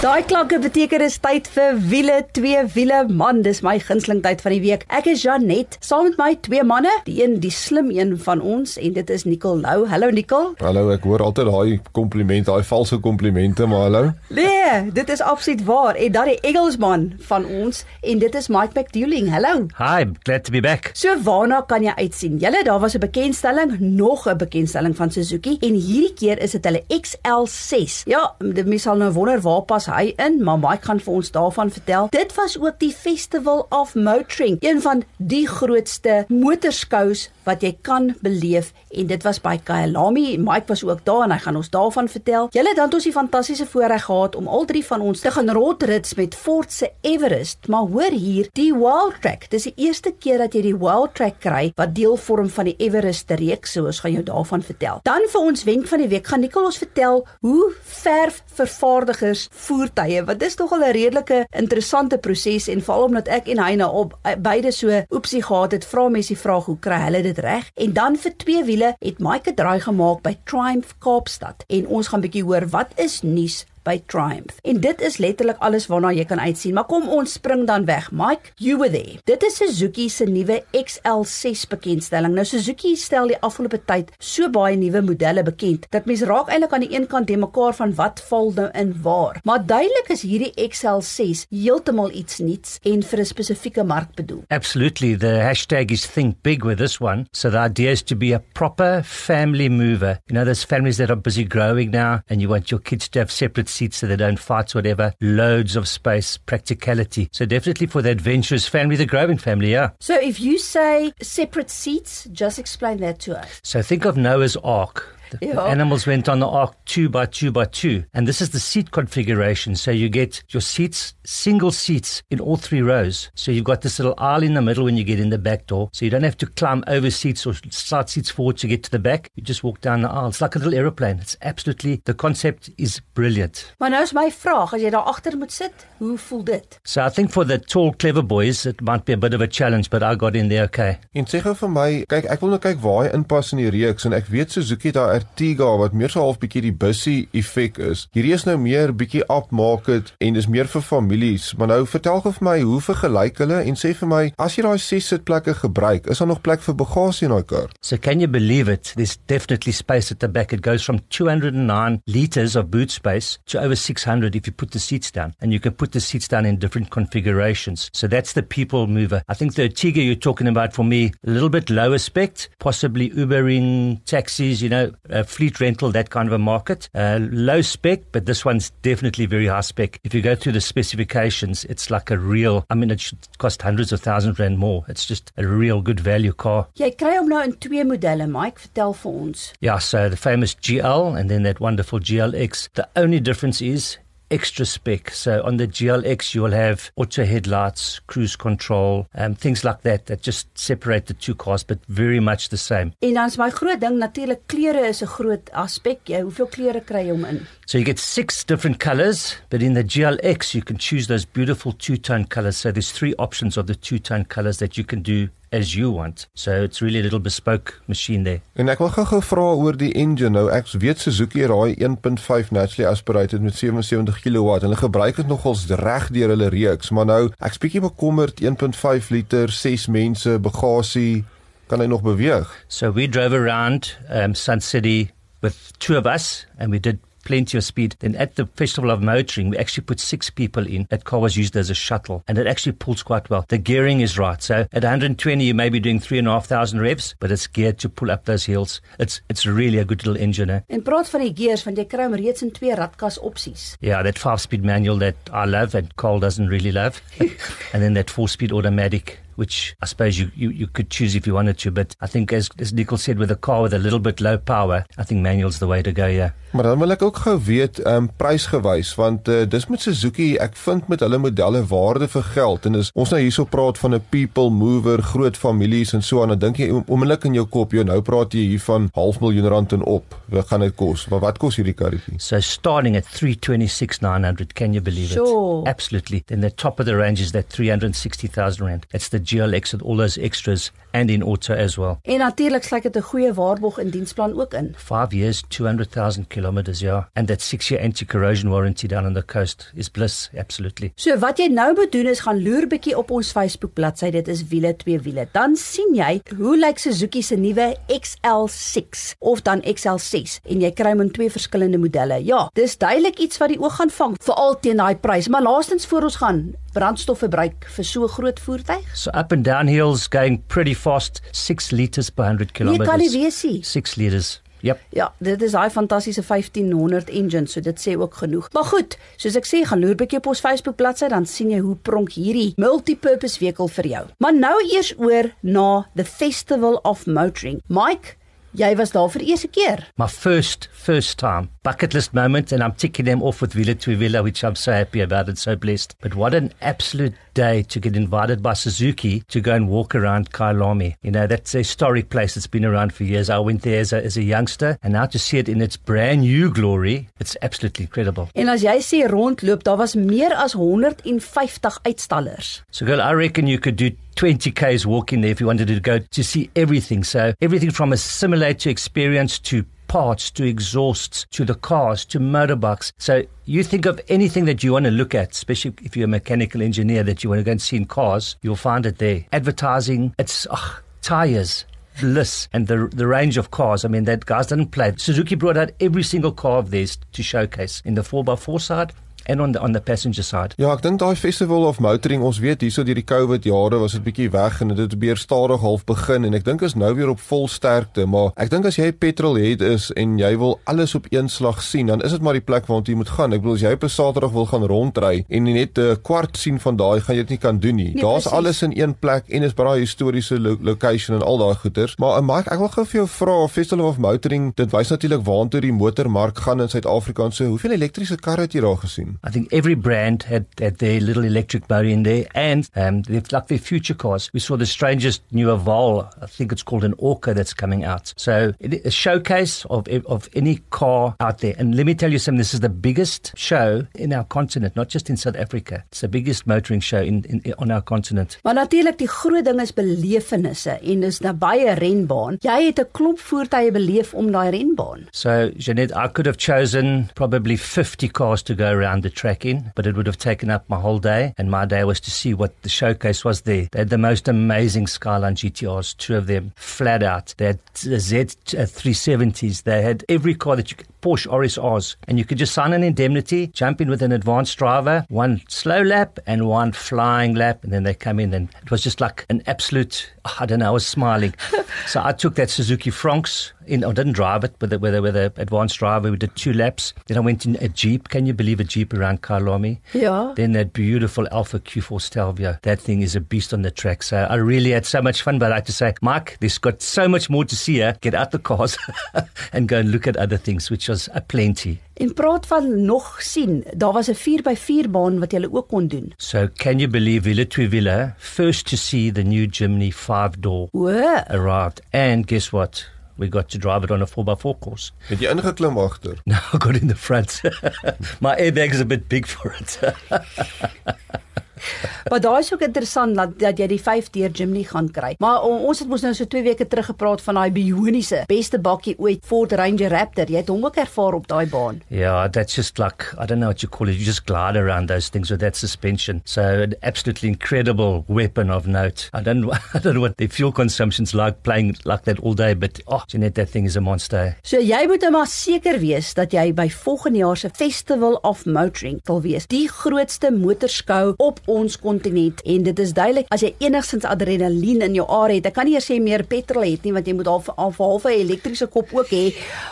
Daai 0.03 0.25
klanke 0.27 0.57
beteken 0.59 0.98
dis 0.98 1.14
tyd 1.23 1.46
vir 1.55 1.77
wiele, 1.87 2.16
twee 2.34 2.59
wiele. 2.75 3.05
Man, 3.07 3.45
dis 3.46 3.61
my 3.62 3.77
gunsteling 3.79 4.19
tyd 4.25 4.41
van 4.43 4.51
die 4.51 4.59
week. 4.64 4.82
Ek 4.91 5.07
is 5.12 5.21
Janet, 5.23 5.77
saam 5.79 6.09
met 6.09 6.16
my 6.19 6.32
twee 6.43 6.64
manne, 6.66 6.91
die 7.07 7.21
een 7.21 7.37
die 7.45 7.52
slim 7.55 7.93
een 7.95 8.16
van 8.19 8.41
ons 8.43 8.73
en 8.83 8.96
dit 8.96 9.12
is 9.15 9.23
Nicole 9.30 9.62
Lou. 9.62 9.84
Hallo 9.87 10.11
Nicole. 10.11 10.57
Hallo, 10.59 10.88
ek 10.91 11.07
hoor 11.07 11.23
altyd 11.23 11.46
daai 11.46 11.93
komplimente, 11.95 12.51
daai 12.51 12.66
valse 12.66 12.98
komplimente, 13.05 13.69
maar 13.70 13.84
hallo. 13.84 14.01
Nee, 14.34 14.88
dit 14.91 15.12
is 15.15 15.23
absoluut 15.23 15.62
waar. 15.69 15.95
En 15.95 16.19
dan 16.19 16.32
die 16.32 16.34
Engelsman 16.51 17.07
van 17.29 17.46
ons 17.46 17.84
en 18.02 18.24
dit 18.24 18.41
is 18.43 18.51
Mike 18.51 18.74
McDouling. 18.74 19.30
Hallo. 19.30 19.69
Hi, 19.79 20.10
glad 20.27 20.43
to 20.51 20.57
be 20.57 20.65
back. 20.66 20.91
So 20.98 21.15
waarna 21.23 21.62
kan 21.71 21.87
jy 21.87 21.95
uitsien? 22.02 22.41
Julle, 22.43 22.65
daar 22.66 22.82
was 22.82 22.98
'n 22.98 23.05
bekendstelling, 23.07 23.79
nog 23.79 24.27
'n 24.27 24.37
bekendstelling 24.43 24.98
van 24.98 25.15
Suzuki 25.15 25.59
en 25.62 25.79
hierdie 25.79 26.15
keer 26.19 26.43
is 26.43 26.59
dit 26.59 26.65
hulle 26.65 26.82
XL6. 26.91 28.02
Ja, 28.10 28.34
die 28.41 28.66
mens 28.66 28.82
sal 28.82 28.96
nou 28.96 29.12
wonder 29.12 29.38
waar 29.38 29.62
pas 29.62 29.91
hy 29.96 30.14
in, 30.16 30.41
maar 30.45 30.60
Mike 30.62 30.88
gaan 30.88 31.01
vir 31.02 31.14
ons 31.14 31.32
daarvan 31.34 31.70
vertel. 31.70 32.09
Dit 32.14 32.34
was 32.38 32.59
ook 32.59 32.78
die 32.82 32.92
Festival 32.92 33.66
of 33.70 33.95
Motoring, 33.95 34.59
een 34.60 34.80
van 34.82 35.05
die 35.18 35.46
grootste 35.48 36.24
motorskous 36.28 37.28
wat 37.46 37.62
jy 37.62 37.73
kan 37.82 38.12
beleef 38.23 38.70
en 38.92 39.09
dit 39.10 39.24
was 39.27 39.41
by 39.42 39.56
Kyalami. 39.65 40.37
Mike 40.38 40.68
was 40.70 40.84
ook 40.84 41.05
daar 41.05 41.24
en 41.27 41.34
hy 41.34 41.38
gaan 41.42 41.59
ons 41.59 41.70
daarvan 41.73 42.09
vertel. 42.09 42.48
Julle 42.55 42.74
dan 42.77 42.87
het 42.87 42.95
ons 42.95 43.06
die 43.09 43.15
fantastiese 43.15 43.66
voorreg 43.66 44.05
gehad 44.05 44.37
om 44.37 44.48
al 44.48 44.66
drie 44.68 44.84
van 44.87 45.01
ons 45.01 45.20
te 45.23 45.30
gaan 45.32 45.51
roadrits 45.51 46.15
met 46.18 46.34
Ford 46.34 46.73
se 46.73 46.90
Everest, 47.01 47.68
maar 47.73 47.88
hoor 47.90 48.13
hier, 48.13 48.48
die 48.59 48.70
Wild 48.74 49.20
Track. 49.23 49.48
Dis 49.51 49.68
die 49.70 49.74
eerste 49.88 50.13
keer 50.13 50.43
dat 50.43 50.54
jy 50.54 50.63
die 50.66 50.76
Wild 50.76 51.15
Track 51.18 51.40
kry 51.43 51.73
wat 51.79 51.95
deel 51.96 52.16
vorm 52.20 52.51
van 52.52 52.68
die 52.70 52.76
Everest 52.82 53.30
reeks, 53.40 53.76
so 53.76 53.88
ons 53.88 54.02
gaan 54.04 54.16
jou 54.16 54.24
daarvan 54.29 54.65
vertel. 54.66 55.01
Dan 55.09 55.26
vir 55.32 55.48
ons 55.52 55.65
wenk 55.68 55.88
van 55.90 56.04
die 56.04 56.10
week 56.13 56.29
gaan 56.29 56.45
Nicolas 56.45 56.80
vertel 56.82 57.24
hoe 57.40 57.73
verf 58.02 58.43
vervaardigers 58.59 59.48
voertuie, 59.83 60.23
want 60.25 60.41
dis 60.41 60.55
tog 60.59 60.73
al 60.73 60.85
'n 60.87 60.95
redelike 60.95 61.47
interessante 61.51 62.19
proses 62.19 62.69
en 62.69 62.83
veral 62.83 63.05
omdat 63.05 63.29
ek 63.29 63.49
en 63.49 63.59
hy 63.59 63.75
nou 63.75 63.91
op 63.93 64.19
beide 64.38 64.71
so 64.72 65.03
oepsie 65.11 65.43
gehad 65.43 65.72
het, 65.72 65.84
vra 65.84 66.09
mense 66.09 66.34
die 66.34 66.43
vraag 66.43 66.65
hoe 66.65 66.78
kry 66.78 67.00
hulle 67.06 67.22
dit 67.22 67.38
reg? 67.38 67.71
En 67.75 67.93
dan 67.93 68.16
vir 68.16 68.33
twee 68.37 68.65
wiele 68.65 68.94
het 68.99 69.19
Mike 69.19 69.50
'n 69.50 69.55
draai 69.55 69.81
gemaak 69.81 70.22
by 70.22 70.37
Triumph 70.44 70.94
Kaapstad 70.99 71.65
en 71.69 71.87
ons 71.87 72.09
gaan 72.09 72.21
bietjie 72.21 72.44
hoor 72.44 72.69
wat 72.69 72.91
is 72.97 73.22
nuus 73.22 73.66
by 73.83 74.03
Triumph. 74.06 74.59
En 74.62 74.81
dit 74.81 75.00
is 75.00 75.16
letterlik 75.22 75.59
alles 75.59 75.87
waarna 75.91 76.12
jy 76.15 76.25
kan 76.28 76.41
uitsien. 76.41 76.75
Maar 76.75 76.88
kom 76.91 77.09
ons 77.09 77.33
spring 77.33 77.66
dan 77.66 77.84
weg. 77.88 78.11
Mike, 78.12 78.53
you 78.56 78.78
were 78.78 78.91
there. 78.91 79.19
Dit 79.28 79.43
is 79.47 79.56
Suzuki 79.56 80.09
se 80.11 80.27
nuwe 80.28 80.62
XL6 80.77 81.66
bekendstelling. 81.69 82.34
Nou 82.34 82.44
Suzuki 82.47 82.94
stel 82.97 83.33
die 83.33 83.38
afgelope 83.41 83.81
tyd 83.88 84.12
so 84.22 84.49
baie 84.53 84.77
nuwe 84.78 85.03
modelle 85.05 85.44
bekend 85.47 85.87
dat 85.94 86.06
mens 86.10 86.25
raak 86.28 86.50
eintlik 86.53 86.75
aan 86.77 86.87
die 86.87 86.93
een 86.94 87.06
kant 87.10 87.27
de 87.27 87.37
mekaar 87.37 87.75
van 87.78 87.94
wat 87.99 88.22
val 88.28 88.53
nou 88.56 88.69
in 88.78 88.94
waar. 89.03 89.41
Maar 89.44 89.66
duidelik 89.66 90.12
is 90.15 90.25
hierdie 90.27 90.53
XL6 90.69 91.47
heeltemal 91.50 92.12
iets 92.12 92.38
nuuts 92.38 92.78
en 92.83 93.03
vir 93.03 93.21
'n 93.21 93.25
spesifieke 93.27 93.84
mark 93.84 94.15
bedoel. 94.15 94.44
Absolutely. 94.49 95.16
The 95.16 95.43
hashtag 95.43 95.91
is 95.91 96.06
think 96.06 96.43
big 96.43 96.65
with 96.65 96.78
this 96.78 97.00
one. 97.00 97.27
So 97.33 97.50
the 97.50 97.59
idea 97.59 97.91
is 97.91 98.03
to 98.03 98.16
be 98.16 98.34
a 98.34 98.43
proper 98.53 99.03
family 99.05 99.69
mover. 99.69 100.19
You 100.27 100.34
know, 100.34 100.44
there's 100.44 100.65
families 100.65 100.97
that 100.97 101.10
are 101.10 101.21
busy 101.21 101.44
growing 101.44 101.91
now 101.91 102.21
and 102.28 102.41
you 102.41 102.49
want 102.49 102.71
your 102.71 102.81
kids 102.81 103.09
to 103.09 103.19
have 103.19 103.31
separate 103.31 103.72
seats 103.72 103.97
so 103.98 104.06
they 104.06 104.16
don't 104.16 104.38
fight, 104.38 104.75
whatever. 104.75 105.12
Loads 105.20 105.76
of 105.76 105.88
space, 105.88 106.37
practicality. 106.37 107.28
So 107.32 107.47
definitely 107.47 107.87
for 107.87 108.03
the 108.03 108.10
adventurous 108.10 108.69
family, 108.69 108.97
the 108.97 109.06
growing 109.06 109.38
family, 109.38 109.72
yeah. 109.72 109.91
So 110.00 110.19
if 110.20 110.41
you 110.41 110.59
say 110.59 111.12
separate 111.20 111.70
seats, 111.70 112.28
just 112.32 112.58
explain 112.58 112.98
that 112.98 113.19
to 113.20 113.38
us. 113.38 113.60
So 113.62 113.82
think 113.82 114.04
of 114.04 114.16
Noah's 114.16 114.56
Ark. 114.58 115.16
The 115.41 115.47
Yeah. 115.47 115.65
animals 115.65 116.06
went 116.06 116.28
on 116.28 116.41
the 116.41 116.47
ark 116.48 116.75
two 116.84 117.09
by 117.09 117.26
two 117.26 117.50
by 117.50 117.65
two. 117.65 118.04
And 118.15 118.26
this 118.28 118.41
is 118.41 118.50
the 118.50 118.60
seat 118.60 118.91
configuration. 118.91 119.76
So 119.76 119.91
you 119.91 120.09
get 120.09 120.43
your 120.50 120.60
seats, 120.60 121.15
single 121.25 121.70
seats 121.72 122.22
in 122.31 122.41
all 122.41 122.56
three 122.56 122.82
rows. 122.82 123.31
So 123.34 123.50
you've 123.53 123.65
got 123.65 123.81
this 123.82 123.98
little 123.98 124.15
aisle 124.19 124.42
in 124.42 124.54
the 124.54 124.62
middle 124.62 124.84
when 124.84 124.97
you 124.97 125.04
get 125.04 125.19
in 125.21 125.31
the 125.31 125.38
back 125.38 125.66
door. 125.66 125.88
So 125.92 126.04
you 126.04 126.10
don't 126.10 126.22
have 126.25 126.37
to 126.38 126.47
climb 126.47 126.82
over 126.87 127.10
seats 127.10 127.47
or 127.47 127.54
side 127.71 128.09
seats 128.10 128.31
forward 128.31 128.56
to 128.59 128.66
get 128.69 128.82
to 128.84 128.91
the 128.91 128.98
back. 128.98 129.31
You 129.37 129.42
just 129.42 129.62
walk 129.65 129.81
down 129.81 130.03
the 130.03 130.10
aisle. 130.10 130.28
It's 130.28 130.41
like 130.41 130.54
a 130.56 130.59
little 130.59 130.75
aeroplane. 130.75 131.19
It's 131.21 131.37
absolutely, 131.42 132.00
the 132.04 132.15
concept 132.15 132.71
is 132.78 133.00
brilliant. 133.15 133.72
Maar 133.78 133.91
nou 133.91 134.03
is 134.03 134.12
my 134.12 134.31
vraag, 134.31 134.75
as 134.75 134.81
jy 134.82 134.91
daar 134.91 135.06
agter 135.09 135.37
moet 135.38 135.53
sit, 135.53 135.72
hoe 135.98 136.19
voel 136.19 136.44
dit? 136.44 136.78
So 136.84 137.03
I 137.06 137.09
think 137.10 137.31
for 137.31 137.44
the 137.47 137.59
tall, 137.59 137.92
clever 137.98 138.22
boys, 138.26 138.66
it 138.66 138.81
might 138.81 139.04
be 139.04 139.12
a 139.12 139.16
bit 139.16 139.34
of 139.34 139.41
a 139.41 139.47
challenge, 139.50 139.91
but 139.91 140.03
I 140.03 140.15
got 140.15 140.34
in 140.37 140.48
there 140.48 140.65
okay. 140.65 140.98
En 141.15 141.25
sê 141.26 141.41
gou 141.42 141.54
vir 141.54 141.71
my, 141.71 142.04
kyk, 142.09 142.25
ek 142.31 142.41
wil 142.41 142.50
nou 142.54 142.59
kyk 142.62 142.81
waar 142.82 143.04
hy 143.06 143.12
inpas 143.16 143.53
in 143.53 143.59
die 143.62 143.71
reeks 143.71 144.06
en 144.09 144.12
ek 144.16 144.26
weet 144.32 144.50
Suzuki 144.53 144.92
daar 144.92 145.22
Ertiga 145.22 145.69
wat 145.78 145.94
meer 145.94 146.10
so 146.10 146.25
half 146.25 146.41
bietjie 146.43 146.65
die 146.65 146.75
bussie 146.75 147.28
effek 147.37 147.78
is. 147.83 148.06
Hierdie 148.16 148.34
is 148.34 148.47
nou 148.49 148.56
meer 148.60 148.91
bietjie 148.97 149.22
upmarket 149.31 150.12
en 150.22 150.37
dis 150.37 150.49
meer 150.50 150.69
vir 150.71 150.83
families. 150.83 151.53
Maar 151.59 151.72
nou 151.72 151.81
vertel 151.87 152.22
gou 152.25 152.33
vir 152.38 152.47
my, 152.49 152.56
hoe 152.66 152.81
vergelyk 152.83 153.43
hulle 153.44 153.60
en 153.69 153.78
sê 153.78 153.93
vir 153.99 154.10
my, 154.10 154.22
as 154.43 154.56
jy 154.59 154.66
daai 154.66 154.83
6 154.83 155.10
sitplekke 155.12 155.55
gebruik, 155.62 156.09
is 156.10 156.22
daar 156.22 156.31
nog 156.33 156.43
plek 156.44 156.65
vir 156.66 156.77
bagasie 156.78 157.28
in 157.28 157.37
daai 157.37 157.47
kar? 157.47 157.71
So 157.81 157.99
can 158.03 158.21
you 158.21 158.28
believe 158.28 158.72
it? 158.72 158.93
There's 158.97 159.16
definitely 159.31 159.72
space 159.72 160.10
at 160.12 160.21
the 160.21 160.28
back. 160.28 160.53
It 160.53 160.62
goes 160.66 160.83
from 160.83 161.00
209 161.10 162.03
liters 162.06 162.56
of 162.56 162.71
boot 162.71 162.91
space 162.91 163.39
to 163.47 163.60
over 163.62 163.77
600 163.77 164.34
if 164.34 164.47
you 164.47 164.53
put 164.53 164.72
the 164.72 164.83
seats 164.83 165.10
down. 165.10 165.34
And 165.41 165.53
you 165.53 165.60
can 165.60 165.72
put 165.72 165.93
the 165.93 166.00
seats 166.00 166.28
down 166.28 166.47
in 166.47 166.59
different 166.59 166.91
configurations. 166.91 167.91
So 167.93 168.09
that's 168.09 168.33
the 168.33 168.43
people 168.43 168.87
mover. 168.87 169.22
I 169.28 169.34
think 169.34 169.54
the 169.54 169.69
Tiga 169.69 170.04
you're 170.04 170.15
talking 170.15 170.49
about 170.49 170.72
for 170.72 170.84
me, 170.84 171.12
a 171.27 171.31
little 171.31 171.49
bit 171.49 171.71
lower 171.71 171.99
spec, 171.99 172.49
possibly 172.59 173.10
Ubering, 173.10 174.03
taxis, 174.04 174.62
you 174.62 174.69
know, 174.69 174.93
uh, 175.12 175.22
fleet 175.22 175.60
rental, 175.60 175.90
that 175.92 176.10
kind 176.10 176.28
of 176.28 176.32
a 176.32 176.38
market. 176.38 176.88
Uh, 176.94 177.18
low 177.20 177.60
spec, 177.62 178.02
but 178.12 178.26
this 178.26 178.44
one's 178.44 178.70
definitely 178.82 179.26
very 179.26 179.46
high 179.46 179.60
spec. 179.60 180.00
If 180.04 180.14
you 180.14 180.22
go 180.22 180.34
through 180.34 180.52
the 180.52 180.60
specifications, 180.60 181.64
it's 181.66 181.90
like 181.90 182.10
a 182.10 182.18
real, 182.18 182.64
I 182.70 182.74
mean, 182.74 182.90
it 182.90 183.00
should 183.00 183.18
cost 183.38 183.62
hundreds 183.62 183.92
of 183.92 184.00
thousands 184.00 184.38
rand 184.38 184.58
more. 184.58 184.84
It's 184.88 185.06
just 185.06 185.32
a 185.36 185.46
real 185.46 185.82
good 185.82 186.00
value 186.00 186.32
car. 186.32 186.66
Jy 186.78 186.92
kry 186.98 187.16
hom 187.16 187.28
nou 187.28 187.42
in 187.44 187.56
twee 187.62 187.84
modelle, 187.84 188.26
Mike, 188.26 188.60
vertel 188.62 188.94
vir 188.96 189.12
ons. 189.12 189.52
Yeah, 189.60 189.78
so 189.78 190.08
the 190.08 190.16
famous 190.16 190.54
GL 190.54 191.18
and 191.18 191.30
then 191.30 191.42
that 191.42 191.60
wonderful 191.60 192.00
GLX. 192.00 192.68
The 192.74 192.88
only 192.96 193.20
difference 193.20 193.60
is 193.60 193.98
extra 194.32 194.65
spec. 194.65 195.10
So 195.10 195.43
on 195.44 195.59
the 195.59 195.66
GLX, 195.66 196.34
you 196.34 196.43
will 196.43 196.53
have 196.53 196.91
auto 196.97 197.25
headlights, 197.25 198.00
cruise 198.06 198.34
control, 198.37 199.06
um, 199.15 199.34
things 199.34 199.62
like 199.62 199.82
that 199.82 200.06
that 200.06 200.22
just 200.22 200.47
separate 200.59 201.06
the 201.06 201.15
two 201.15 201.34
cars, 201.34 201.62
but 201.62 201.78
very 201.87 202.20
much 202.20 202.48
the 202.48 202.56
same. 202.56 202.92
En 203.00 203.15
dan 203.15 203.28
is 203.28 203.37
my 203.37 203.50
groot 203.50 203.81
ding 203.81 203.98
natuurlik 203.98 204.47
kleure 204.47 204.88
is 204.88 205.03
'n 205.03 205.06
groot 205.06 205.50
aspek. 205.53 205.98
Jy, 206.04 206.21
hoeveel 206.21 206.48
kleure 206.48 206.81
kry 206.81 207.04
jy 207.04 207.10
hom 207.10 207.25
in? 207.25 207.47
So 207.66 207.78
you 207.78 207.84
get 207.84 207.98
six 207.98 208.44
different 208.44 208.78
colors, 208.78 209.37
but 209.50 209.62
in 209.62 209.75
the 209.75 209.84
GLX, 209.84 210.54
you 210.54 210.62
can 210.62 210.78
choose 210.78 211.06
those 211.06 211.25
beautiful 211.25 211.72
two 211.72 211.97
tone 211.97 212.25
colors. 212.25 212.56
So 212.56 212.72
there's 212.72 212.92
three 212.92 213.15
options 213.19 213.56
of 213.56 213.66
the 213.66 213.75
two 213.75 213.98
tone 213.98 214.25
colors 214.25 214.59
that 214.59 214.76
you 214.76 214.84
can 214.84 215.03
do 215.03 215.28
as 215.52 215.74
you 215.74 215.90
want. 215.90 216.26
So 216.34 216.62
it's 216.62 216.80
really 216.80 216.98
a 216.98 217.02
little 217.02 217.20
bespoke 217.20 217.80
machine 217.86 218.24
there. 218.24 218.40
En 218.56 218.72
ek 218.72 218.80
wil 218.82 218.90
gou-gou 218.94 219.20
vra 219.24 219.44
oor 219.52 219.76
die 219.78 219.92
engine. 219.98 220.32
Nou 220.34 220.48
ek 220.52 220.72
weet 220.80 221.02
Suzuki 221.04 221.44
daai 221.46 221.76
1.5 221.76 222.50
naturally 222.56 222.88
aspirated 222.88 223.44
met 223.44 223.56
77 223.58 224.22
kW. 224.24 224.58
Hulle 224.64 224.80
gebruik 224.80 225.20
dit 225.20 225.28
nogals 225.28 225.66
reg 225.82 226.08
deur 226.14 226.32
hulle 226.34 226.50
reeks, 226.52 226.91
maar 226.91 227.08
nou 227.10 227.22
ek's 227.38 227.60
bietjie 227.62 227.84
bekommerd 227.84 228.41
1.5 228.42 229.12
liter, 229.14 229.52
6 229.52 229.88
mense, 229.92 230.38
bagasie, 230.42 231.24
kan 231.70 231.80
hy 231.80 231.88
nog 231.88 232.04
beweeg? 232.04 232.48
So 232.68 232.92
we 232.92 233.08
drove 233.08 233.36
around 233.36 233.96
um, 234.08 234.34
Sun 234.34 234.60
City 234.60 235.10
with 235.42 235.72
two 235.78 235.96
of 235.96 236.06
us, 236.06 236.46
and 236.58 236.70
we 236.70 236.78
did 236.78 236.98
plenty 237.25 237.56
of 237.59 237.65
speed. 237.65 237.97
Then 238.00 238.15
at 238.16 238.37
the 238.37 238.47
Festival 238.47 238.91
of 238.91 239.03
Motoring, 239.03 239.51
we 239.51 239.59
actually 239.59 239.84
put 239.84 240.01
six 240.01 240.30
people 240.30 240.66
in. 240.66 240.86
That 240.91 241.04
car 241.04 241.21
was 241.21 241.36
used 241.36 241.57
as 241.57 241.71
a 241.71 241.74
shuttle, 241.74 242.22
and 242.28 242.39
it 242.39 242.47
actually 242.47 242.72
pulls 242.72 243.03
quite 243.03 243.30
well. 243.30 243.45
The 243.48 243.59
gearing 243.59 244.01
is 244.01 244.19
right. 244.19 244.42
So 244.42 244.66
at 244.72 244.83
120, 244.83 245.45
you 245.45 245.54
may 245.54 245.69
be 245.69 245.80
doing 245.80 246.01
three 246.01 246.19
and 246.19 246.28
a 246.28 246.33
half 246.33 246.47
thousand 246.47 246.80
revs, 246.80 247.15
but 247.21 247.30
it's 247.30 247.47
geared 247.47 247.78
to 247.80 247.89
pull 247.89 248.10
up 248.10 248.24
those 248.24 248.45
hills. 248.45 248.80
It's 248.98 249.21
it's 249.28 249.47
really 249.47 249.78
a 249.78 249.84
good 249.84 250.07
little 250.07 250.21
engine. 250.21 250.51
Eh? 250.51 250.60
En 250.69 250.83
praat 250.83 251.09
van 251.09 251.21
die 251.24 251.33
gears 251.34 251.65
want 251.65 251.78
jy 251.78 251.86
kry 251.89 252.07
hom 252.07 252.16
reeds 252.19 252.42
in 252.42 252.53
twee 252.54 252.74
radkas 252.78 253.19
opsies. 253.22 253.72
Yeah, 253.80 254.03
that 254.03 254.18
five-speed 254.18 254.65
manual 254.65 254.98
that 254.98 255.16
I 255.33 255.47
love 255.47 255.75
and 255.75 255.95
Cole 255.97 256.21
doesn't 256.21 256.49
really 256.49 256.73
love, 256.73 257.01
and 257.73 257.83
then 257.83 257.95
that 257.95 258.11
four-speed 258.11 258.53
automatic. 258.53 259.19
Which 259.37 259.75
I 259.82 259.87
suppose 259.87 260.19
you, 260.19 260.31
you, 260.34 260.50
you 260.50 260.67
could 260.67 260.90
choose 260.90 261.14
if 261.14 261.26
you 261.26 261.34
wanted 261.34 261.58
to, 261.58 261.70
but 261.70 261.96
I 262.00 262.06
think 262.06 262.32
as, 262.32 262.49
as 262.58 262.73
Nicole 262.73 262.99
said, 262.99 263.19
with 263.19 263.31
a 263.31 263.37
car 263.37 263.62
with 263.62 263.73
a 263.75 263.79
little 263.79 263.99
bit 264.00 264.20
low 264.20 264.37
power, 264.38 264.84
I 264.99 265.05
think 265.05 265.23
manual's 265.23 265.58
the 265.58 265.67
way 265.67 265.82
to 265.82 265.93
go. 265.93 266.06
Yeah. 266.06 266.31
Maar 266.52 266.62
dan 266.62 266.79
wil 266.79 266.90
ek 266.93 267.02
ook 267.02 267.17
gou 267.17 267.38
weet, 267.44 267.79
ehm 267.81 267.94
um, 267.96 268.11
prysgewys, 268.17 268.94
want 268.94 269.29
uh, 269.29 269.46
dis 269.49 269.67
met 269.73 269.81
Suzuki, 269.81 270.34
ek 270.37 270.56
vind 270.56 270.88
met 270.88 271.00
hulle 271.00 271.19
modelle 271.19 271.62
waarde 271.67 272.08
vir 272.08 272.23
geld 272.34 272.67
en 272.69 272.75
as 272.76 272.90
ons 272.94 273.11
nou 273.11 273.20
hierso 273.23 273.44
praat 273.49 273.79
van 273.79 273.94
'n 273.94 274.02
people 274.11 274.50
mover, 274.50 275.00
groot 275.02 275.37
families 275.37 275.93
en 275.96 276.02
so 276.02 276.20
aan, 276.23 276.29
dan 276.29 276.38
dink 276.38 276.56
jy 276.61 276.69
om- 276.70 276.84
onmiddellik 276.87 277.25
in 277.25 277.34
jou 277.34 277.46
kop, 277.46 277.73
jy 277.73 277.82
nou 277.82 278.00
praat 278.02 278.32
jy 278.34 278.44
hier 278.52 278.61
van 278.61 278.90
half 278.93 279.20
miljoen 279.20 279.49
rand 279.49 279.73
en 279.73 279.82
op. 279.82 280.14
Wat 280.29 280.46
gaan 280.49 280.61
dit 280.61 280.75
kos? 280.76 281.08
Maar 281.08 281.20
wat 281.20 281.38
kos 281.38 281.56
hierdie 281.56 281.73
karretjie? 281.75 282.20
So 282.20 282.40
starting 282.40 282.96
at 282.96 283.05
326,900, 283.08 284.52
can 284.55 284.73
you 284.75 284.82
believe 284.82 285.12
Sure. 285.14 285.62
it? 285.62 285.69
Absolutely. 285.69 286.23
Then 286.26 286.40
the 286.40 286.50
top 286.50 286.81
of 286.81 286.87
the 286.87 286.96
range 286.96 287.20
is 287.23 287.31
that 287.32 287.49
360,000 287.49 288.67
rand. 288.67 288.87
That's 288.90 289.08
the 289.08 289.20
GLX 289.25 289.73
with 289.73 289.83
all 289.83 289.97
those 289.97 290.21
extras 290.21 290.73
and 290.93 291.11
in 291.11 291.23
auto 291.23 291.55
as 291.55 291.77
well. 291.77 291.99
En 292.03 292.19
natuurlik 292.19 292.63
sluit 292.63 292.83
dit 292.83 292.97
'n 292.97 293.01
goeie 293.01 293.33
waarborg 293.35 293.79
in 293.79 293.91
diensplan 293.91 294.41
ook 294.41 294.55
in. 294.55 294.75
5 294.77 295.13
years, 295.13 295.43
200,000 295.49 296.27
kilometers, 296.29 296.81
yeah. 296.81 297.05
And 297.13 297.27
that 297.27 297.41
6-year 297.43 297.83
anti-corrosion 297.83 298.51
warranty 298.51 298.87
down 298.87 299.07
on 299.07 299.13
the 299.13 299.25
coast 299.25 299.71
is 299.75 299.89
bliss, 299.89 300.31
absolutely. 300.39 300.93
So 300.95 301.19
wat 301.19 301.39
jy 301.39 301.47
nou 301.47 301.75
moet 301.75 301.93
doen 301.93 302.07
is 302.07 302.21
gaan 302.21 302.43
loer 302.43 302.67
bietjie 302.67 302.99
op 302.99 303.11
ons 303.11 303.33
Facebook 303.33 303.73
bladsy. 303.73 304.11
Dit 304.11 304.29
is 304.29 304.47
wiele 304.49 304.77
twee 304.77 305.01
wiele. 305.01 305.29
Dan 305.33 305.57
sien 305.57 305.95
jy 305.95 306.21
hoe 306.37 306.59
lyk 306.59 306.79
Suzuki 306.79 307.23
se 307.23 307.37
nuwe 307.37 307.77
XL6 307.89 309.15
of 309.19 309.43
dan 309.43 309.63
XL6 309.63 310.41
en 310.45 310.61
jy 310.61 310.71
kry 310.71 310.93
hom 310.95 311.01
in 311.01 311.11
twee 311.11 311.31
verskillende 311.31 311.79
modelle. 311.79 312.25
Ja, 312.25 312.51
dis 312.55 312.79
duidelik 312.79 313.19
iets 313.19 313.39
wat 313.39 313.49
die 313.49 313.61
oog 313.61 313.77
gaan 313.77 313.91
vang, 313.91 314.17
veral 314.23 314.59
teen 314.61 314.77
daai 314.77 314.97
prys. 314.97 315.29
Maar 315.29 315.43
laastens 315.43 315.87
voor 315.87 316.03
ons 316.03 316.17
gaan, 316.17 316.55
brandstofverbruik 316.73 317.67
vir 317.77 317.85
so 317.85 318.05
'n 318.05 318.09
groot 318.09 318.41
voertuig? 318.41 318.85
So 318.95 319.11
up 319.15 319.33
and 319.33 319.45
down 319.45 319.67
hills 319.67 320.09
going 320.09 320.43
pretty 320.47 320.75
fast, 320.75 321.21
6 321.33 321.71
liters 321.71 322.11
per 322.11 322.25
100 322.25 322.53
kilometers. 322.53 322.89
Nee, 322.89 322.97
kan 322.97 322.99
nie 322.99 323.23
wees 323.23 323.43
nie. 323.43 323.63
6 323.63 323.97
liters. 323.97 324.41
Yep. 324.63 324.81
Ja, 324.95 325.09
dit 325.19 325.43
is 325.43 325.55
daai 325.57 325.71
fantastiese 325.75 326.23
1500 326.23 327.11
engine, 327.11 327.47
so 327.51 327.61
dit 327.61 327.81
sê 327.83 327.97
ook 327.99 328.15
genoeg. 328.15 328.49
Maar 328.55 328.69
goed, 328.71 328.97
soos 329.17 329.37
ek 329.39 329.49
sê, 329.49 329.65
gaan 329.67 329.83
loer 329.83 329.99
bietjie 329.99 330.21
op 330.23 330.31
ons 330.31 330.43
Facebook 330.43 330.79
bladsy 330.79 331.09
dan 331.11 331.27
sien 331.27 331.51
jy 331.51 331.59
hoe 331.65 331.75
pronk 331.83 332.15
hierdie 332.15 332.53
multi-purpose 332.63 333.43
vehicle 333.43 333.69
vir 333.69 333.91
jou. 333.91 334.05
Maar 334.23 334.39
nou 334.39 334.55
eers 334.71 334.95
oor 334.99 335.33
na 335.43 335.85
the 335.99 336.07
Festival 336.07 336.79
of 336.87 337.07
Motoring. 337.11 337.59
Mike, 337.67 338.15
jy 338.53 338.75
was 338.77 338.93
daar 338.93 339.11
vir 339.13 339.25
die 339.25 339.33
eerste 339.33 339.49
keer. 339.49 339.87
My 339.99 340.09
first 340.09 340.69
first 340.73 341.19
time 341.19 341.49
bucket 341.63 341.95
list 341.95 342.13
moment 342.15 342.53
and 342.53 342.63
I'm 342.63 342.73
ticking 342.73 343.07
them 343.07 343.23
off 343.23 343.41
with 343.41 343.55
Villa 343.55 343.75
to 343.75 343.97
Villa 343.97 344.23
which 344.23 344.43
I'm 344.45 344.57
so 344.57 344.73
happy 344.73 345.01
about 345.01 345.29
and 345.29 345.39
so 345.39 345.57
blessed. 345.57 345.95
But 346.01 346.15
what 346.15 346.35
an 346.35 346.53
absolute 346.61 347.15
day 347.35 347.63
to 347.63 347.81
get 347.81 347.97
invited 347.97 348.43
by 348.43 348.53
Suzuki 348.53 349.21
to 349.29 349.41
go 349.41 349.55
and 349.55 349.69
walk 349.69 349.95
around 349.95 350.33
Kailami. 350.33 350.97
You 351.03 351.11
know, 351.11 351.27
that's 351.27 351.55
a 351.55 351.59
historic 351.59 352.11
place 352.11 352.35
that's 352.35 352.47
been 352.47 352.65
around 352.65 352.93
for 352.93 353.05
years. 353.05 353.31
I 353.31 353.39
went 353.39 353.63
there 353.63 353.81
as 353.81 353.93
a, 353.93 354.05
as 354.05 354.17
a 354.17 354.23
youngster 354.23 354.79
and 354.83 354.93
now 354.93 355.07
to 355.07 355.19
see 355.19 355.39
it 355.39 355.49
in 355.49 355.63
its 355.63 355.77
brand 355.77 356.23
new 356.23 356.51
glory, 356.51 357.09
it's 357.21 357.37
absolutely 357.43 357.85
incredible. 357.85 358.29
En 358.35 358.49
as 358.49 358.63
jy 358.63 358.79
sê 358.85 359.05
rondloop, 359.09 359.65
daar 359.65 359.79
was 359.79 359.97
meer 359.97 360.35
as 360.37 360.55
150 360.55 361.81
uitstallers. 361.89 362.61
So 362.71 362.87
girl, 362.87 363.01
I 363.01 363.13
reckon 363.15 363.47
you 363.47 363.59
could 363.59 363.77
do 363.77 363.91
20 364.14 364.50
k's 364.53 364.87
walking 364.87 365.20
there 365.20 365.31
if 365.31 365.41
you 365.41 365.47
wanted 365.47 365.69
to 365.69 365.81
go 365.81 365.99
to 365.99 366.25
see 366.25 366.50
everything. 366.56 367.05
So 367.05 367.35
everything 367.41 367.70
from 367.70 367.93
a 367.93 367.97
simulator 367.97 368.70
experience 368.70 369.38
to 369.41 369.64
parts 369.93 370.31
to 370.31 370.44
exhausts 370.44 371.26
to 371.31 371.44
the 371.44 371.55
cars 371.55 372.06
to 372.06 372.19
motorbikes. 372.19 372.93
So 372.97 373.25
you 373.44 373.62
think 373.62 373.85
of 373.85 374.00
anything 374.09 374.47
that 374.47 374.62
you 374.62 374.73
want 374.73 374.87
to 374.87 374.91
look 374.91 375.14
at, 375.14 375.32
especially 375.32 375.75
if 375.82 375.97
you're 375.97 376.06
a 376.06 376.09
mechanical 376.09 376.62
engineer 376.62 377.03
that 377.03 377.23
you 377.23 377.29
want 377.29 377.41
to 377.41 377.44
go 377.44 377.50
and 377.50 377.61
see 377.61 377.76
in 377.76 377.85
cars, 377.85 378.37
you'll 378.41 378.56
find 378.56 378.87
it 378.87 378.97
there. 378.97 379.26
Advertising, 379.32 380.15
it's 380.19 380.47
oh, 380.50 380.81
tires. 381.03 381.67
Bliss 382.00 382.49
and 382.55 382.69
the 382.69 382.88
the 382.91 383.06
range 383.06 383.37
of 383.37 383.50
cars. 383.50 383.85
I 383.85 383.88
mean, 383.88 384.05
that 384.05 384.25
guys 384.25 384.47
didn't 384.47 384.70
play. 384.70 384.94
Suzuki 384.97 385.35
brought 385.35 385.58
out 385.58 385.73
every 385.79 386.03
single 386.03 386.32
car 386.32 386.56
of 386.56 386.70
theirs 386.70 386.97
to 387.12 387.23
showcase 387.23 387.82
in 387.85 387.97
the 387.97 388.00
4x4 388.00 388.61
side 388.62 388.93
and 389.27 389.41
on 389.41 389.53
the 389.53 389.61
on 389.61 389.73
the 389.73 389.81
passenger 389.81 390.23
side. 390.23 390.55
Ja, 390.57 390.73
ek 390.73 390.83
dink 390.83 391.01
daai 391.03 391.17
festival 391.17 391.67
of 391.69 391.81
motoring, 391.81 392.23
ons 392.23 392.41
weet 392.43 392.63
hierso 392.65 392.85
deur 392.85 392.99
die 392.99 393.07
COVID 393.07 393.45
jare 393.45 393.79
was 393.83 393.93
dit 393.93 394.05
bietjie 394.05 394.31
weg 394.31 394.61
en 394.61 394.69
dit 394.75 394.79
het 394.79 394.99
weer 394.99 395.17
stadig 395.17 395.61
half 395.61 395.85
begin 395.85 396.25
en 396.25 396.35
ek 396.35 396.45
dink 396.45 396.63
is 396.63 396.75
nou 396.75 396.95
weer 396.95 397.13
op 397.13 397.21
vol 397.21 397.49
sterkte, 397.49 398.07
maar 398.07 398.33
ek 398.37 398.51
dink 398.51 398.67
as 398.67 398.79
jy 398.79 398.91
petrol 398.93 399.39
het 399.41 399.63
is 399.63 399.91
en 399.97 400.19
jy 400.19 400.33
wil 400.39 400.59
alles 400.71 400.95
op 400.99 401.07
een 401.11 401.29
slag 401.29 401.63
sien, 401.63 401.87
dan 401.87 402.03
is 402.03 402.13
dit 402.13 402.23
maar 402.23 402.39
die 402.39 402.45
plek 402.45 402.67
waartoe 402.71 402.95
jy 402.95 402.99
moet 403.03 403.13
gaan. 403.17 403.33
Ek 403.33 403.43
bedoel 403.43 403.59
as 403.61 403.67
jy 403.67 403.73
op 403.73 403.85
'n 403.85 403.89
Saterdag 403.93 404.33
wil 404.33 404.47
gaan 404.47 404.65
rondry 404.65 405.25
en 405.29 405.45
net 405.45 405.79
'n 405.79 405.97
kwart 406.03 406.37
sien 406.37 406.59
van 406.61 406.77
daai, 406.77 407.01
gaan 407.01 407.17
jy 407.17 407.23
dit 407.23 407.31
nie 407.31 407.39
kan 407.39 407.59
doen 407.59 407.77
nie. 407.77 407.93
Nee, 407.95 408.03
Daar's 408.03 408.27
alles 408.27 408.63
in 408.63 408.73
een 408.77 408.95
plek 408.99 409.29
en 409.29 409.43
is 409.43 409.55
baie 409.55 409.81
historiese 409.81 410.39
lo 410.41 410.57
location 410.61 411.17
en 411.17 411.23
al 411.27 411.39
daai 411.39 411.55
goeters. 411.55 411.97
Maar 411.97 412.19
uh, 412.19 412.27
Mike, 412.27 412.51
ek 412.51 412.59
wil 412.59 412.69
gou 412.69 412.85
vir 412.85 413.01
jou 413.01 413.09
vra, 413.09 413.37
Festival 413.49 413.87
of 413.87 413.99
Motoring, 413.99 414.53
dit 414.55 414.71
wys 414.73 414.89
natuurlik 414.89 415.25
waartoe 415.27 415.61
die 415.61 415.73
motormark 415.73 416.39
gaan 416.39 416.61
in 416.61 416.69
Suid-Afrika 416.69 417.25
en 417.25 417.33
so. 417.33 417.45
Hoeveel 417.53 417.77
elektriese 417.77 418.17
karre 418.17 418.47
het 418.47 418.53
jy 418.57 418.61
daar 418.65 418.81
gesien? 418.83 419.12
I 419.25 419.31
think 419.31 419.53
every 419.53 419.75
brand 419.75 420.25
had, 420.25 420.47
had 420.59 420.79
their 420.79 421.00
little 421.00 421.25
electric 421.25 421.69
motor 421.69 421.88
in 421.88 422.03
there, 422.03 422.26
and 422.35 422.69
um, 422.75 423.03
they've 423.03 423.31
like 423.32 423.49
their 423.49 423.59
future 423.59 423.94
cars. 423.94 424.31
We 424.32 424.41
saw 424.41 424.56
the 424.56 424.67
strangest 424.67 425.23
new 425.32 425.53
Evolve. 425.53 426.09
I 426.20 426.26
think 426.26 426.53
it's 426.53 426.62
called 426.62 426.85
an 426.85 426.94
Orca 426.99 427.35
that's 427.35 427.55
coming 427.55 427.85
out. 427.85 428.14
So 428.17 428.53
it, 428.61 428.85
a 428.85 428.91
showcase 428.91 429.64
of 429.67 429.88
of 429.88 430.29
any 430.35 430.61
car 430.70 431.14
out 431.20 431.38
there. 431.38 431.55
And 431.59 431.75
let 431.75 431.87
me 431.87 431.94
tell 431.94 432.12
you 432.12 432.19
something. 432.19 432.38
This 432.38 432.55
is 432.55 432.61
the 432.61 432.69
biggest 432.69 433.32
show 433.37 433.87
in 433.94 434.12
our 434.12 434.25
continent, 434.25 434.76
not 434.76 434.88
just 434.88 435.11
in 435.11 435.17
South 435.17 435.37
Africa. 435.37 435.85
It's 435.88 436.00
the 436.00 436.08
biggest 436.08 436.47
motoring 436.47 436.81
show 436.81 437.00
in, 437.00 437.25
in 437.25 437.55
on 437.58 437.70
our 437.70 437.82
continent. 437.82 438.38
Maar 438.43 438.55
natuurlik 438.55 438.99
die 438.99 439.08
groot 439.08 439.44
ding 439.44 439.61
is 439.61 439.73
belewenisse 439.75 440.79
en 440.81 441.00
dis 441.00 441.20
naby 441.20 441.56
'n 441.67 441.79
renbaan. 441.79 442.37
Jy 442.41 442.58
het 442.67 442.81
'n 442.81 442.91
klomp 442.93 443.19
voertuie 443.19 443.70
beleef 443.70 444.15
om 444.15 444.32
daai 444.32 444.50
renbaan. 444.50 445.06
So, 445.11 445.50
Jeanette, 445.56 445.93
I 445.94 446.08
could 446.08 446.26
have 446.26 446.38
chosen 446.38 447.11
probably 447.15 447.56
50 447.56 448.08
cars 448.08 448.43
to 448.43 448.55
go 448.55 448.70
around 448.70 449.02
the 449.03 449.11
track 449.11 449.45
in, 449.45 449.73
but 449.75 449.87
it 449.87 449.97
would 449.97 450.07
have 450.07 450.19
taken 450.19 450.51
up 450.51 450.69
my 450.69 450.81
whole 450.81 450.99
day. 450.99 451.35
And 451.37 451.51
my 451.51 451.65
day 451.65 451.85
was 451.85 452.01
to 452.01 452.11
see 452.11 452.35
what 452.35 452.61
the 452.63 452.69
showcase 452.69 453.25
was 453.25 453.43
there. 453.43 453.69
They 453.73 453.81
had 453.81 453.91
the 453.91 453.99
most 453.99 454.29
amazing 454.29 454.87
Skyline 454.87 455.35
GTRs, 455.35 455.97
two 455.97 456.17
of 456.17 456.27
them 456.27 456.53
flat 456.57 457.03
out. 457.03 457.35
They 457.37 457.47
had 457.47 457.61
Z 457.77 458.21
uh, 458.21 458.67
370s. 458.67 459.63
They 459.65 459.83
had 459.83 460.05
every 460.09 460.35
car 460.35 460.57
that 460.57 460.71
you 460.71 460.77
could, 460.77 460.87
Porsche 461.03 461.27
RSRs. 461.27 461.97
And 462.09 462.19
you 462.19 462.25
could 462.25 462.39
just 462.39 462.55
sign 462.55 462.73
an 462.73 462.83
indemnity, 462.83 463.49
jump 463.49 463.81
in 463.81 463.91
with 463.91 464.03
an 464.03 464.13
advanced 464.13 464.57
driver, 464.57 465.05
one 465.09 465.43
slow 465.49 465.83
lap 465.83 466.19
and 466.27 466.47
one 466.47 466.73
flying 466.73 467.35
lap. 467.35 467.63
And 467.65 467.73
then 467.73 467.83
they 467.83 467.95
come 467.95 468.19
in 468.19 468.33
and 468.33 468.49
it 468.63 468.71
was 468.71 468.83
just 468.83 469.01
like 469.01 469.27
an 469.29 469.43
absolute, 469.47 470.11
I 470.39 470.47
don't 470.47 470.61
know, 470.61 470.69
I 470.69 470.71
was 470.71 470.87
smiling. 470.87 471.35
so 471.87 472.01
I 472.03 472.13
took 472.13 472.37
that 472.37 472.49
Suzuki 472.49 472.91
Franks 472.91 473.53
in, 473.67 473.85
I 473.85 473.93
didn't 473.93 474.13
drive 474.13 474.45
it 474.45 474.55
with 474.61 474.73
a, 474.73 474.79
with 474.79 474.95
a, 474.95 475.03
with 475.03 475.17
a 475.17 475.33
advanced 475.37 475.79
driver. 475.79 476.11
We 476.11 476.17
did 476.17 476.35
two 476.37 476.53
laps. 476.53 476.95
Then 477.07 477.17
I 477.17 477.21
went 477.21 477.47
in 477.47 477.57
a 477.57 477.69
Jeep. 477.69 478.09
Can 478.09 478.27
you 478.27 478.33
believe 478.33 478.61
a 478.61 478.65
Jeep 478.65 478.93
around 478.93 479.23
Kailami? 479.23 479.79
Yeah. 479.93 480.33
Then 480.37 480.53
that 480.53 480.73
beautiful 480.73 481.29
Alpha 481.31 481.61
Q4 481.61 482.01
Stelvio. 482.01 482.59
That 482.63 482.81
thing 482.81 483.03
is 483.03 483.17
a 483.17 483.21
beast 483.21 483.53
on 483.55 483.63
the 483.63 483.71
track. 483.71 484.03
So 484.03 484.27
I 484.29 484.37
really 484.37 484.71
had 484.71 484.87
so 484.87 485.03
much 485.03 485.23
fun. 485.23 485.39
But 485.39 485.53
I 485.53 485.57
like 485.57 485.65
to 485.67 485.73
say, 485.73 485.95
Mike, 486.03 486.37
there's 486.41 486.59
got 486.59 486.83
so 486.83 487.09
much 487.09 487.31
more 487.31 487.45
to 487.45 487.57
see 487.57 487.75
here. 487.75 487.97
Get 488.01 488.15
out 488.15 488.31
the 488.31 488.39
cars 488.39 488.77
and 489.53 489.69
go 489.69 489.79
and 489.79 489.91
look 489.91 490.07
at 490.07 490.17
other 490.17 490.37
things, 490.37 490.71
which 490.71 490.89
was 490.93 491.09
a 491.15 491.21
plenty. 491.21 491.79
En 491.94 492.15
praat 492.15 492.47
van 492.47 492.85
nog 492.85 493.23
sien, 493.23 493.65
daar 493.77 493.93
was 493.93 494.09
'n 494.09 494.15
4x4 494.25 494.91
baan 494.91 495.19
wat 495.19 495.33
jy 495.33 495.49
ook 495.51 495.69
kon 495.69 495.87
doen. 495.89 496.13
So 496.17 496.49
can 496.55 496.79
you 496.79 496.91
believe 496.91 497.22
Villa 497.22 497.44
to 497.46 497.69
Villa, 497.69 498.15
first 498.19 498.67
to 498.67 498.77
see 498.77 499.13
the 499.13 499.22
new 499.22 499.46
Jimny 499.51 499.93
five 499.93 500.31
door 500.39 500.69
O, 500.72 500.89
arrived. 501.29 501.82
And 501.91 502.27
guess 502.27 502.51
what? 502.51 502.91
We 503.17 503.29
got 503.29 503.49
to 503.49 503.58
drive 503.58 503.84
it 503.84 503.91
on 503.91 504.03
a 504.03 504.06
4x4 504.06 504.58
course. 504.58 504.93
Het 504.99 505.20
jy 505.20 505.29
ingeklim 505.31 505.79
agter? 505.79 506.17
Now 506.25 506.43
I 506.55 506.56
got 506.58 506.77
in 506.77 506.89
the 506.89 506.96
front. 506.96 507.41
My 508.25 508.34
airbag 508.37 508.72
is 508.72 508.81
a 508.81 508.84
bit 508.84 509.08
big 509.08 509.27
for 509.27 509.56
it. 509.61 509.79
maar 512.11 512.21
daai 512.21 512.40
is 512.40 512.52
ook 512.54 512.64
interessant 512.66 513.16
dat 513.16 513.38
dat 513.40 513.59
jy 513.59 513.69
die 513.75 513.81
5 513.81 514.11
deur 514.14 514.31
Jimny 514.31 514.64
gaan 514.69 514.90
kry. 514.92 515.14
Maar 515.23 515.42
o, 515.47 515.59
ons 515.71 515.83
het 515.83 515.88
mos 515.90 516.04
nou 516.04 516.12
so 516.16 516.26
2 516.26 516.42
weke 516.47 516.66
terug 516.69 516.90
gepraat 516.92 517.23
van 517.25 517.40
daai 517.40 517.50
bioniese 517.54 518.25
beste 518.31 518.61
bakkie 518.62 518.95
ooit 518.99 519.25
Ford 519.26 519.52
Ranger 519.59 519.92
Raptor. 519.92 520.31
Jy 520.31 520.42
het 520.42 520.52
hom 520.52 520.64
ook 520.66 520.78
ervaar 520.83 521.19
op 521.19 521.28
daai 521.31 521.47
baan. 521.50 521.83
Yeah, 521.88 522.28
that's 522.31 522.57
just 522.59 522.78
like 522.78 523.11
I 523.19 523.26
don't 523.26 523.40
know 523.40 523.52
what 523.52 523.62
you 523.62 523.71
call 523.71 523.88
it. 523.88 523.97
You 523.97 524.04
just 524.04 524.26
glide 524.26 524.57
around 524.57 524.88
those 524.88 525.11
things 525.11 525.31
with 525.31 525.40
that 525.40 525.57
suspension. 525.57 526.23
So 526.25 526.42
an 526.42 526.75
absolutely 526.83 527.28
incredible 527.28 528.04
weapon 528.09 528.50
of 528.50 528.66
note. 528.66 529.09
I 529.12 529.23
don't 529.23 529.50
I 529.75 529.78
don't 529.78 529.95
know 529.95 530.00
what 530.00 530.16
the 530.16 530.26
fuel 530.26 530.52
consumption's 530.52 531.14
like 531.14 531.42
playing 531.42 531.76
like 531.85 532.04
that 532.04 532.21
all 532.21 532.35
day, 532.35 532.54
but 532.54 532.81
oh, 532.87 533.02
Jeanette, 533.09 533.35
that 533.35 533.50
thing 533.50 533.66
is 533.66 533.76
a 533.76 533.81
monster. 533.81 534.37
So 534.42 534.61
jy 534.61 534.85
moet 534.90 535.02
nou 535.07 535.12
maar 535.16 535.31
seker 535.31 535.78
wees 535.83 536.12
dat 536.19 536.35
jy 536.35 536.50
by 536.57 536.69
volgende 536.73 537.23
jaar 537.23 537.37
se 537.37 537.50
Festival 537.57 538.19
of 538.23 538.45
Motoring 538.47 539.00
sal 539.07 539.23
wees. 539.25 539.47
Die 539.50 539.66
grootste 539.71 540.33
motorskou 540.35 541.14
op 541.23 541.40
ons 541.52 541.76
kontinent 541.80 542.40
en 542.44 542.66
dit 542.66 542.82
is 542.85 542.94
duidelik 542.97 543.28
as 543.35 543.44
jy 543.44 543.52
enigstens 543.64 544.06
adrenalien 544.09 544.82
in 544.87 544.97
jou 544.99 545.06
are 545.09 545.37
het. 545.37 545.47
Ek 545.50 545.56
kan 545.59 545.68
nie 545.68 545.76
eers 545.76 545.88
sê 545.90 545.99
meer 546.02 546.25
petrol 546.28 546.66
het 546.66 546.87
nie 546.87 546.94
want 546.97 547.09
jy 547.09 547.14
moet 547.18 547.30
half 547.30 547.50
half 547.56 547.80
half 547.82 548.09
elektriese 548.11 548.68
kop 548.73 548.92
ook 548.97 549.12
hê, 549.12 549.25